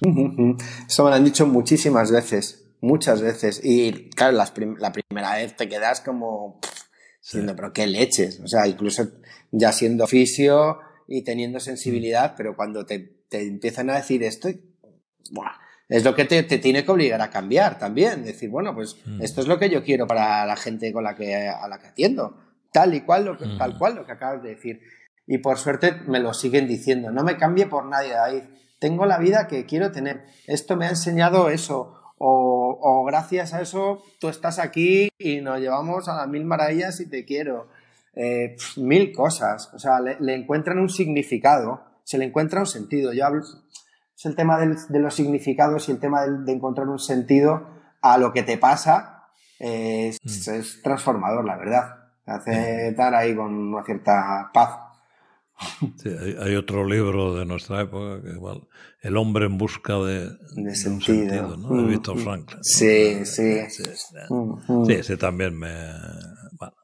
[0.88, 3.60] Eso me lo han dicho muchísimas veces muchas veces.
[3.64, 6.60] Y claro, la primera vez te quedas como
[7.22, 8.40] diciendo, pero qué leches.
[8.40, 9.08] O sea, incluso
[9.50, 10.78] ya siendo fisio
[11.12, 12.98] y teniendo sensibilidad, pero cuando te,
[13.28, 14.48] te empiezan a decir esto,
[15.88, 18.24] es lo que te, te, tiene que obligar a cambiar también.
[18.24, 19.20] Decir, bueno, pues mm.
[19.20, 21.88] esto es lo que yo quiero para la gente con la que, a la que
[21.88, 22.38] atiendo.
[22.72, 23.78] Tal y cual, lo que, tal mm.
[23.78, 24.80] cual lo que acabas de decir.
[25.26, 27.10] Y por suerte me lo siguen diciendo.
[27.10, 28.42] No me cambie por nadie, ahí
[28.78, 30.24] Tengo la vida que quiero tener.
[30.46, 36.08] Esto me ha enseñado eso o, gracias a eso tú estás aquí y nos llevamos
[36.08, 37.68] a las mil maravillas y te quiero.
[38.14, 43.12] Eh, mil cosas, o sea, le, encuentran un significado, se le encuentra un sentido.
[43.12, 47.66] Yo hablo, es el tema de los significados y el tema de, encontrar un sentido
[48.02, 50.50] a lo que te pasa, es, mm.
[50.54, 52.02] es transformador, la verdad.
[52.26, 54.78] Hace estar ahí con una cierta paz.
[55.96, 56.10] Sí,
[56.40, 58.66] hay, otro libro de nuestra época que igual
[59.00, 60.30] El hombre en busca de,
[60.74, 61.82] sentido, ¿no?
[61.82, 62.58] de Víctor mm, Franklin.
[62.62, 63.60] Sí, sí.
[63.68, 65.72] Sí, ese también me.
[66.58, 66.81] Bueno.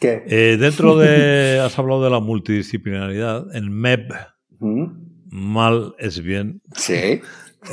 [0.00, 0.24] ¿Qué?
[0.26, 1.60] Eh, dentro de.
[1.64, 3.54] Has hablado de la multidisciplinaridad.
[3.54, 4.12] En MEB,
[5.30, 6.62] mal es bien.
[6.74, 7.20] Sí.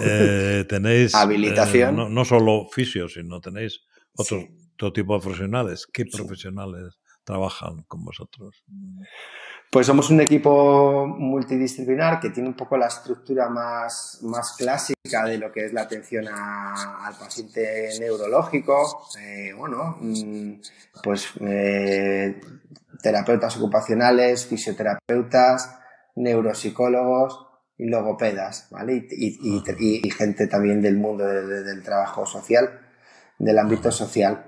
[0.02, 1.14] Eh, tenéis.
[1.14, 1.96] Eh, Habilitación.
[1.96, 3.82] no, no, solo fisios, sino tenéis
[4.14, 5.88] otro, otro tipo de profesionales.
[5.92, 8.64] ¿Qué profesionales trabajan con vosotros?
[9.72, 15.38] Pues somos un equipo multidisciplinar que tiene un poco la estructura más, más clásica de
[15.38, 19.08] lo que es la atención al paciente neurológico.
[19.20, 20.54] Eh, bueno, mm,
[21.04, 22.40] pues eh,
[23.02, 25.78] terapeutas ocupacionales, fisioterapeutas,
[26.16, 27.46] neuropsicólogos
[27.78, 29.08] y logopedas, ¿vale?
[29.12, 32.80] Y, gente también del mundo del trabajo social,
[33.38, 34.46] del ámbito social.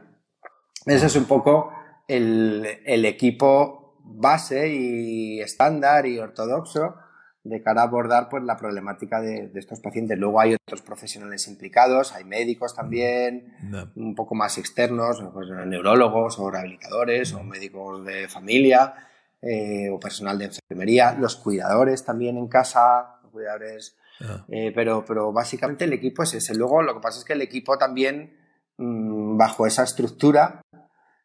[0.85, 1.73] Ese es un poco
[2.07, 3.76] el, el equipo
[4.09, 6.95] base y estándar y ortodoxo
[7.43, 10.17] de cara a abordar pues, la problemática de, estos pacientes.
[10.17, 13.53] Luego hay otros profesionales implicados, hay médicos también,
[13.95, 18.93] un poco más externos, pues, neurólogos o rehabilitadores o médicos de familia
[19.41, 24.45] eh, o personal de enfermería, los cuidadores también en casa, cuidadores, ah.
[24.49, 26.55] eh, pero, pero básicamente el equipo es ese.
[26.55, 28.35] Luego lo que pasa es que el equipo también,
[28.77, 30.61] mm, bajo esa estructura,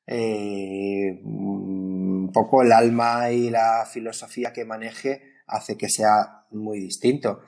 [0.07, 1.21] eh,
[2.33, 7.43] poco el alma y la filosofía que maneje hace que sea muy distinto.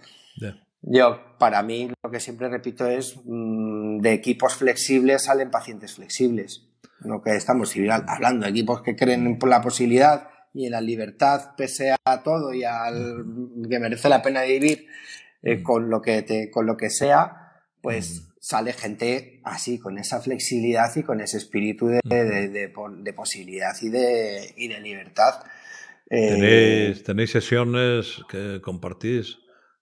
[0.82, 6.68] Yo, para mí, lo que siempre repito es, mm, de equipos flexibles salen pacientes flexibles.
[7.01, 7.74] Lo que estamos
[8.07, 12.64] hablando, equipos que creen en la posibilidad y en la libertad, pese a todo y
[12.64, 13.24] al
[13.68, 14.87] que merece la pena vivir
[15.43, 20.20] eh, con, lo que te, con lo que sea, pues sale gente así, con esa
[20.20, 25.36] flexibilidad y con ese espíritu de, de, posibilidad y de, y de libertad.
[26.11, 29.38] Eh, ¿Tenéis, sesiones que compartís?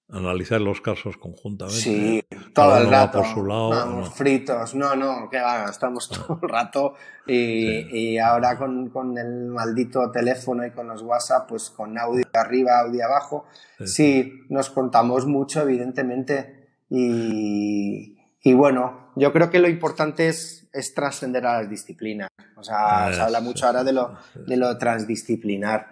[0.08, 1.80] Analizar los casos conjuntamente.
[1.80, 2.22] Sí,
[2.54, 3.18] todo el rato.
[3.18, 4.76] Por su lado, fritos.
[4.76, 6.94] No, no, que va, estamos todo el rato.
[7.26, 12.24] Y, y ahora con, con, el maldito teléfono y con los WhatsApp, pues con audio
[12.34, 13.46] arriba, audio abajo.
[13.84, 16.68] sí nos contamos mucho, evidentemente.
[16.90, 22.28] Y, y bueno, yo creo que lo importante es, es trascender a las disciplinas.
[22.56, 25.86] O sea, ah, se habla mucho ahora de lo, de lo transdisciplinar.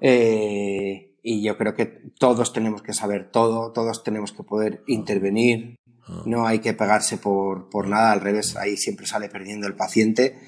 [0.00, 1.86] Eh, y yo creo que
[2.18, 5.76] todos tenemos que saber todo, todos tenemos que poder intervenir.
[6.06, 6.22] Ah.
[6.26, 10.38] No hay que pegarse por, por nada, al revés, ahí siempre sale perdiendo el paciente.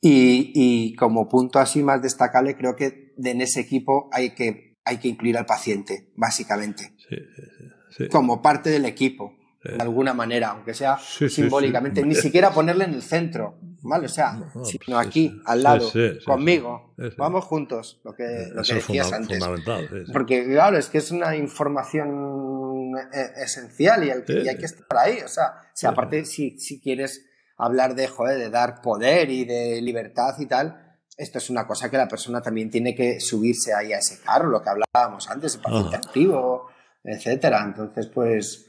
[0.00, 4.98] Y, y, como punto así más destacable, creo que en ese equipo hay que, hay
[4.98, 6.92] que incluir al paciente, básicamente.
[8.10, 13.02] Como parte del equipo de alguna manera, aunque sea simbólicamente, ni siquiera ponerle en el
[13.02, 14.06] centro, ¿vale?
[14.06, 15.90] O sea, sino aquí, al lado,
[16.24, 19.42] conmigo, vamos juntos, lo que, lo que decías antes.
[20.12, 25.28] Porque claro, es que es una información eh, esencial y, hay que estar ahí, o
[25.28, 27.24] sea, si aparte si, si quieres
[27.56, 31.90] hablar de, joder, de dar poder y de libertad y tal, esto es una cosa
[31.90, 35.54] que la persona también tiene que subirse ahí a ese carro, lo que hablábamos antes,
[35.54, 36.68] el paciente activo,
[37.04, 37.62] etcétera.
[37.64, 38.66] Entonces, pues,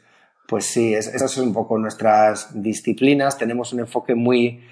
[0.54, 3.40] pues sí, esas son un poco nuestras disciplinas.
[3.40, 4.64] Tenemos un enfoque muy,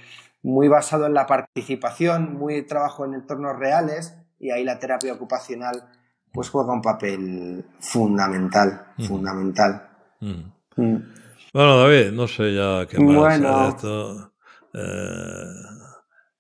[0.44, 5.86] muy basado en la participación, muy trabajo en entornos reales y ahí la terapia ocupacional
[6.32, 9.90] pues juega un papel fundamental, fundamental.
[10.20, 10.98] Mm.
[11.52, 13.70] Bueno, David, no sé ya qué más bueno.
[13.70, 14.34] esto.
[14.76, 15.46] Eh,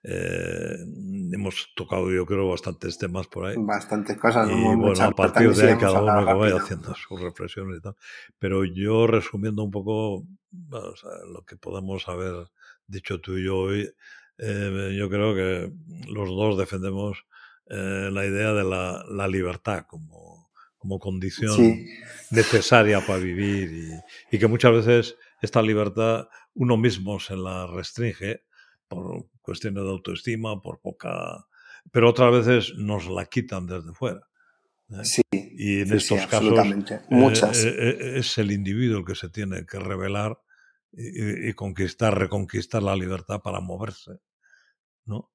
[0.03, 0.85] eh,
[1.31, 3.55] hemos tocado, yo creo, bastantes temas por ahí.
[3.57, 4.49] Bastantes cosas.
[4.49, 7.95] Y bueno, a partir de ahí cada uno que vaya haciendo sus reflexiones y tal.
[8.39, 10.25] Pero yo, resumiendo un poco
[10.71, 12.47] lo que podemos haber
[12.87, 13.93] dicho tú y yo hoy,
[14.37, 15.71] eh, yo creo que
[16.07, 17.25] los dos defendemos
[17.69, 21.77] eh, la idea de la, la libertad como, como condición
[22.31, 28.43] necesaria para vivir y, y que muchas veces esta libertad uno mismo se la restringe
[28.91, 31.47] por cuestiones de autoestima, por poca...
[31.91, 34.27] Pero otras veces nos la quitan desde fuera.
[34.89, 35.05] ¿eh?
[35.05, 35.21] Sí.
[35.31, 37.63] Y en estos casos eh, Muchas.
[37.63, 40.37] Eh, es el individuo el que se tiene que revelar
[40.91, 44.19] y, conquistar, reconquistar la libertad para moverse.
[45.05, 45.31] ¿no?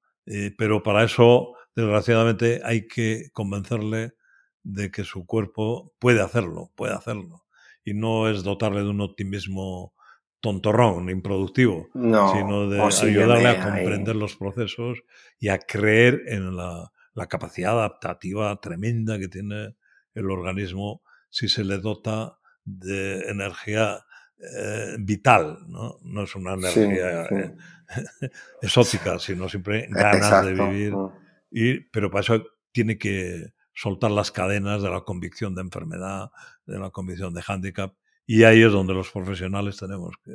[0.57, 4.13] pero para eso, desgraciadamente, hay que convencerle
[4.61, 7.45] de que su cuerpo puede hacerlo, puede hacerlo.
[7.83, 9.93] Y no es dotarle de un optimismo
[10.39, 14.99] tontorrón, improductivo, sino de ayudarle a comprender los procesos
[15.39, 16.91] y a creer en la,
[17.29, 19.75] capacidad adaptativa tremenda que tiene
[20.13, 24.05] el organismo si se le dota de energía
[24.39, 25.97] eh, vital, ¿no?
[26.03, 27.55] No es una energía eh,
[28.61, 30.93] exótica, sino siempre ganas de vivir.
[31.49, 36.29] Y, pero para eso tiene que soltar las cadenas de la convicción de enfermedad,
[36.67, 37.93] de la convicción de hándicap
[38.27, 40.33] y ahí es donde los profesionales tenemos que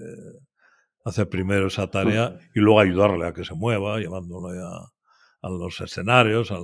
[1.05, 6.51] hacer primero esa tarea y luego ayudarle a que se mueva, llevándole a, los escenarios,
[6.51, 6.59] a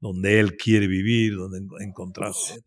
[0.00, 2.60] donde él quiere vivir, donde encontrarse.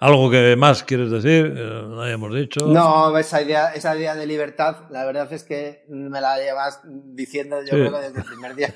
[0.00, 1.52] ¿Algo que más quieres decir?
[1.54, 2.66] Eh, no hayamos dicho.
[2.66, 7.58] No, esa idea, esa idea de libertad, la verdad es que me la llevas diciendo
[7.62, 8.72] yo creo desde el primer día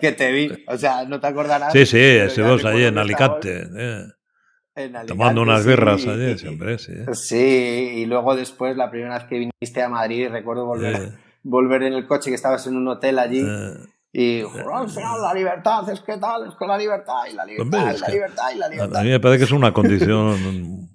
[0.00, 0.50] que te, vi.
[0.66, 1.72] O sea, no te acordarás.
[1.72, 3.68] Sí, sí, estuvimos allí en Alicante.
[3.74, 4.04] Eh.
[5.06, 6.94] Tomando unas birras allí, siempre, sí.
[7.12, 11.12] Sí, y luego después, la primera vez que viniste a Madrid, recuerdo volver,
[11.44, 13.44] volver en el coche, que estabas en un hotel allí.
[14.12, 18.08] Y la libertad es que tal, es con la libertad y la libertad, y la
[18.08, 18.96] libertad y la libertad.
[19.00, 20.88] A mí me parece que es una condición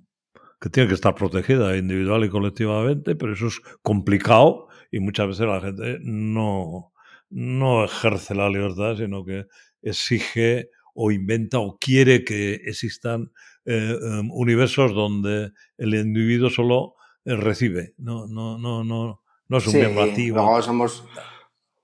[0.59, 5.47] que tiene que estar protegida individual y colectivamente, pero eso es complicado y muchas veces
[5.47, 6.91] la gente no,
[7.29, 9.45] no ejerce la libertad, sino que
[9.81, 13.31] exige o inventa o quiere que existan
[13.69, 19.67] eh, em, universos donde el individuo solo eh, recibe, no, no, no, no, no es
[19.67, 20.61] un sí, activo.
[20.63, 21.03] somos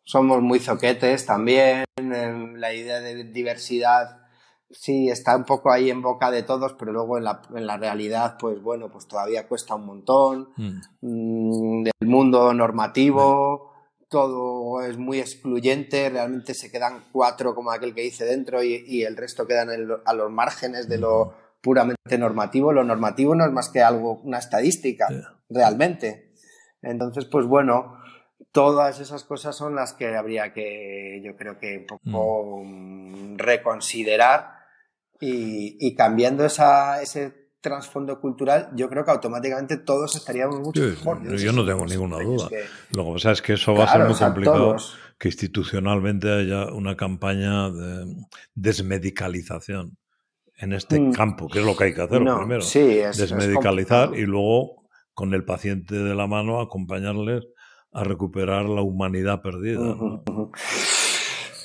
[0.03, 4.25] somos muy zoquetes también, la idea de diversidad
[4.71, 7.77] sí está un poco ahí en boca de todos, pero luego en la, en la
[7.77, 10.49] realidad, pues bueno, pues todavía cuesta un montón.
[10.57, 10.79] Mm.
[11.01, 13.73] Mm, del mundo normativo,
[14.09, 19.17] todo es muy excluyente, realmente se quedan cuatro como aquel que dice dentro y, el
[19.17, 19.69] resto quedan
[20.05, 22.71] a los márgenes de lo puramente normativo.
[22.71, 25.07] Lo normativo no es más que algo, una estadística,
[25.49, 26.31] realmente.
[26.83, 27.97] Entonces, pues bueno,
[28.51, 33.37] todas esas cosas son las que habría que, yo creo que un poco mm.
[33.37, 34.51] reconsiderar
[35.19, 41.35] y, cambiando esa, ese trasfondo cultural, yo creo que automáticamente todos estaríamos mucho mejor.
[41.35, 42.47] Yo, no tengo ninguna duda.
[42.91, 44.75] Lo que pasa es que eso va a ser muy complicado,
[45.17, 48.05] que institucionalmente haya una campaña de
[48.53, 49.97] desmedicalización
[50.57, 51.11] en este mm.
[51.13, 52.61] campo, que es lo que hay que hacer primero.
[53.17, 54.83] Desmedicalizar y luego
[55.13, 57.43] con el paciente de la mano acompañarles
[57.91, 59.79] a recuperar la humanidad perdida.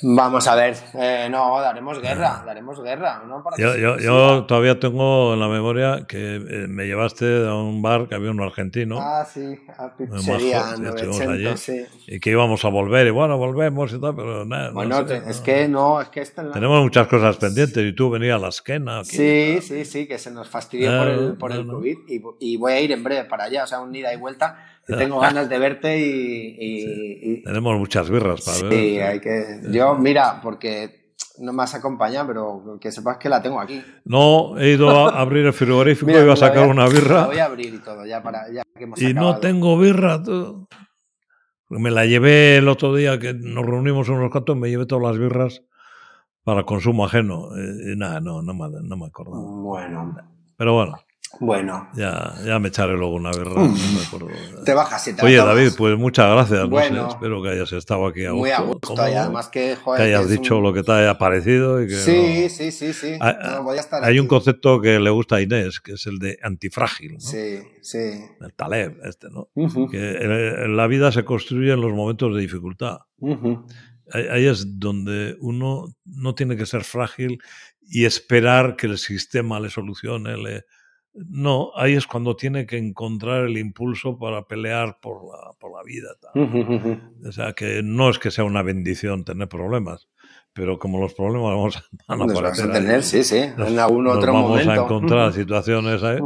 [0.03, 3.23] Vamos a ver, eh, no, daremos guerra, daremos guerra.
[3.27, 3.43] ¿no?
[3.57, 8.31] yo, todavía tengo en la memoria que eh, me llevaste a un bar que había
[8.31, 8.97] un argentino.
[8.99, 14.15] Ah, sí, a pizzería, allí, Y que íbamos a volver, y bueno, volvemos y tal,
[14.15, 14.71] pero nada.
[14.71, 18.49] Bueno, es que no, es que Tenemos muchas cosas pendientes y tú venías a la
[18.49, 19.03] esquena.
[19.03, 22.73] sí, sí, sí, que se nos fastidió por el, por el COVID y, y, voy
[22.73, 24.57] a ir en breve para allá, o sea, un ida y vuelta
[24.97, 28.73] tengo ganas de verte y, Tenemos muchas birras para ver.
[28.73, 29.61] Sí, hay que...
[29.71, 31.01] Yo, mira, porque
[31.39, 33.81] no me has acompañado, pero que sepas que la tengo aquí.
[34.05, 37.21] No, he ido a abrir el frigorífico y iba a sacar una birra.
[37.21, 40.21] La voy a abrir y todo, ya para ya que hemos Y no tengo birra.
[41.69, 45.17] Me la llevé el otro día que nos reunimos unos cuantos, me llevé todas las
[45.17, 45.63] birras
[46.43, 47.49] para consumo ajeno.
[47.55, 49.41] Y nada, no, no me, no me acordaba.
[49.41, 50.15] Bueno.
[50.57, 50.99] Pero bueno.
[51.39, 51.89] Bueno.
[51.95, 53.53] Ya, ya me echaré luego una guerra.
[53.53, 54.27] No me acuerdo.
[54.65, 56.69] Te bajas y te Oye, David, pues muchas gracias.
[56.69, 58.41] Bueno, espero que hayas estado aquí a gusto.
[58.41, 58.93] Muy a gusto.
[58.97, 61.81] además que, joder, que hayas dicho lo que te haya parecido.
[61.81, 65.09] Y que, sí, sí, sí, sí, Hay, voy a estar hay un concepto que le
[65.09, 67.13] gusta a Inés, que es el de antifrágil.
[67.13, 67.19] ¿no?
[67.19, 68.21] Sí, sí.
[68.39, 69.49] El Taleb, este, ¿no?
[69.89, 72.99] Que la vida se construye en los momentos de dificultad.
[74.13, 77.41] Ahí es donde uno no tiene que ser frágil
[77.81, 80.65] y esperar que el sistema le solucione, le
[81.13, 85.83] no, ahí es cuando tiene que encontrar el impulso para pelear por la, por la
[85.83, 86.09] vida.
[87.27, 90.07] O sea, que no es que sea una bendición tener problemas,
[90.53, 92.69] pero como los problemas vamos, van a aparecer.
[92.69, 94.71] a tener, sí, sí, en algún otro vamos momento.
[94.71, 96.19] a encontrar situaciones ahí,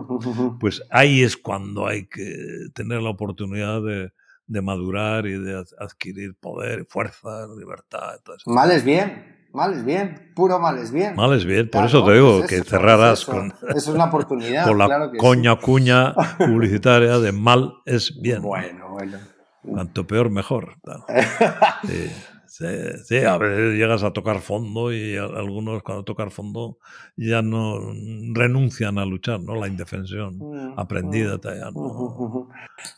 [0.59, 2.35] pues ahí es cuando hay que
[2.73, 4.11] tener la oportunidad de,
[4.47, 8.19] de madurar y de adquirir poder, fuerza, libertad.
[8.45, 9.34] Mal es bien.
[9.55, 11.15] Mal es bien, puro mal es bien.
[11.15, 13.53] Mal es bien, por eso te digo que cerraras con.
[13.73, 14.65] Es una oportunidad.
[14.67, 18.41] con la coña cuña publicitaria de mal es bien.
[18.41, 19.17] Bueno, bueno.
[19.61, 20.75] Cuanto peor, mejor.
[21.87, 22.11] Sí.
[22.47, 26.77] Sí, a veces llegas a tocar fondo y algunos cuando tocan fondo
[27.17, 27.79] ya no
[28.33, 29.55] renuncian a luchar, ¿no?
[29.55, 31.37] La indefensión mm, aprendida.
[31.37, 31.73] Mm.
[31.73, 32.49] ¿no?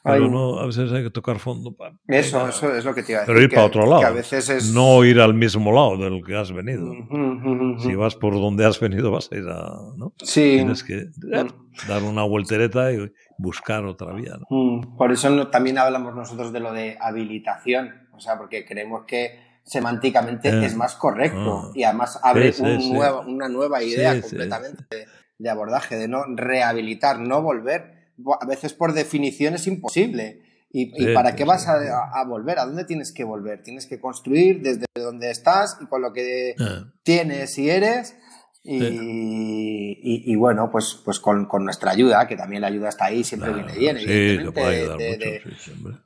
[0.04, 1.76] Pero no, a veces hay que tocar fondo.
[1.76, 3.36] Para, eso, eso es lo que te iba a decir.
[3.36, 4.06] Pero ir para otro lado.
[4.06, 4.74] a veces es...
[4.74, 6.92] No ir al mismo lado del que has venido.
[7.80, 9.72] Si vas por donde has venido, vas a ir a.
[9.96, 10.14] ¿no?
[10.24, 10.56] Sí.
[10.56, 11.88] Tienes que mm.
[11.88, 14.38] dar una vueltereta y buscar otra vía.
[14.98, 18.07] Por eso también hablamos nosotros de lo de habilitación.
[18.18, 21.72] O sea, porque creemos que semánticamente eh, es más correcto ah.
[21.76, 25.08] y además abre una nueva idea completamente
[25.38, 27.96] de, abordaje, de no rehabilitar, no volver.
[28.42, 30.42] A veces por definición es imposible.
[30.70, 32.60] ¿Y, para qué vas a, volver?
[32.60, 33.64] ¿A dónde tienes que volver?
[33.64, 36.92] Tienes que construir desde donde estás y con lo que ah.
[37.04, 38.16] tienes y eres
[38.70, 43.74] y, bueno, pues, pues con, nuestra ayuda, que también la ayuda está ahí, siempre viene
[43.74, 45.42] bien, de,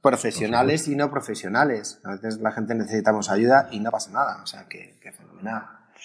[0.02, 2.00] profesionales y no profesionales.
[2.04, 5.64] A veces la gente necesitamos ayuda y no pasa nada, o sea, que, fenomenal.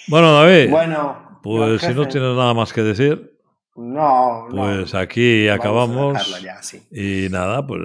[0.08, 3.36] Bueno, David, bueno, pues si no tienes nada más que decir.
[3.76, 6.16] No, Pues aquí acabamos.
[6.90, 7.82] Y nada, pues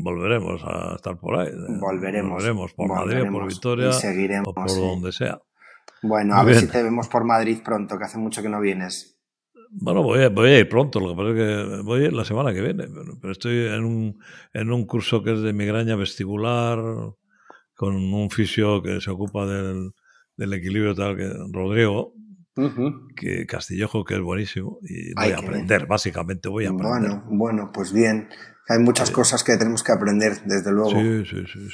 [0.00, 1.50] volveremos a estar por ahí.
[1.78, 2.32] Volveremos.
[2.32, 3.90] Volveremos por Madrid, por Vitoria.
[4.44, 5.40] o por donde sea.
[6.02, 9.18] Bueno, a ver si te vemos por Madrid pronto, que hace mucho que no vienes.
[9.70, 12.12] Bueno, voy a, voy a, ir pronto, lo que pasa es que voy a ir
[12.12, 12.86] la semana que viene,
[13.20, 14.18] pero, estoy en un,
[14.54, 16.78] en un curso que es de migraña vestibular,
[17.74, 19.92] con un fisio que se ocupa del,
[20.36, 22.14] del equilibrio tal, que Rodrigo,
[23.16, 26.90] que Castillejo, que es buenísimo, y voy a aprender, básicamente voy a aprender.
[26.90, 28.28] Bueno, bueno, pues bien.
[28.70, 30.90] Hay muchas cosas que tenemos que aprender, desde luego.
[30.90, 31.68] Sí, sí, sí.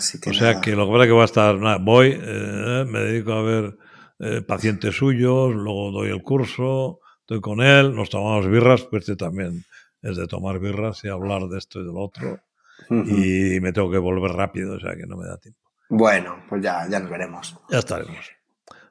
[0.00, 2.84] sí, o sea que lo que pasa es que voy a estar, nada, voy, eh,
[2.88, 3.78] me dedico a ver
[4.18, 9.14] eh, pacientes suyos, luego doy el curso, estoy con él, nos tomamos birras, pues este
[9.14, 9.64] también
[10.02, 12.40] es de tomar birras y hablar de esto y de lo otro.
[12.88, 15.60] Y me tengo que volver rápido, o sea que no me da tiempo.
[15.90, 17.56] Bueno, pues ya, ya nos veremos.
[17.70, 18.39] Ya estaremos.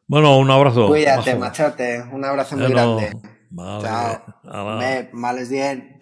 [0.09, 0.87] Bueno, un abrazo.
[0.87, 2.03] Cuídate, machote.
[2.11, 3.15] Un abrazo muy grande.
[3.55, 4.79] Chao.
[4.79, 5.99] Me, males bien.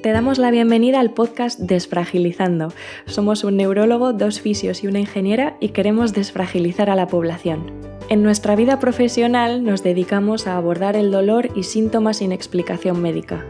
[0.00, 2.72] Te damos la bienvenida al podcast Desfragilizando.
[3.06, 7.72] Somos un neurólogo, dos fisios y una ingeniera y queremos desfragilizar a la población.
[8.08, 13.44] En nuestra vida profesional nos dedicamos a abordar el dolor y síntomas sin explicación médica.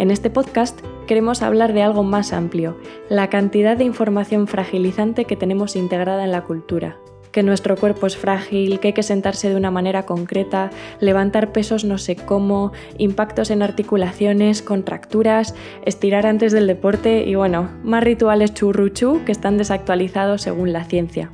[0.00, 2.78] En este podcast queremos hablar de algo más amplio,
[3.10, 6.96] la cantidad de información fragilizante que tenemos integrada en la cultura.
[7.32, 10.70] Que nuestro cuerpo es frágil, que hay que sentarse de una manera concreta,
[11.00, 17.68] levantar pesos no sé cómo, impactos en articulaciones, contracturas, estirar antes del deporte y bueno,
[17.82, 21.30] más rituales churruchú que están desactualizados según la ciencia.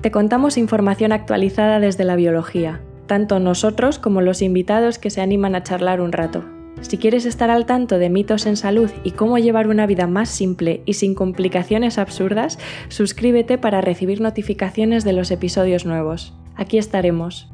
[0.00, 5.56] Te contamos información actualizada desde la biología, tanto nosotros como los invitados que se animan
[5.56, 6.44] a charlar un rato.
[6.80, 10.28] Si quieres estar al tanto de mitos en salud y cómo llevar una vida más
[10.28, 12.58] simple y sin complicaciones absurdas,
[12.88, 16.34] suscríbete para recibir notificaciones de los episodios nuevos.
[16.56, 17.48] Aquí estaremos.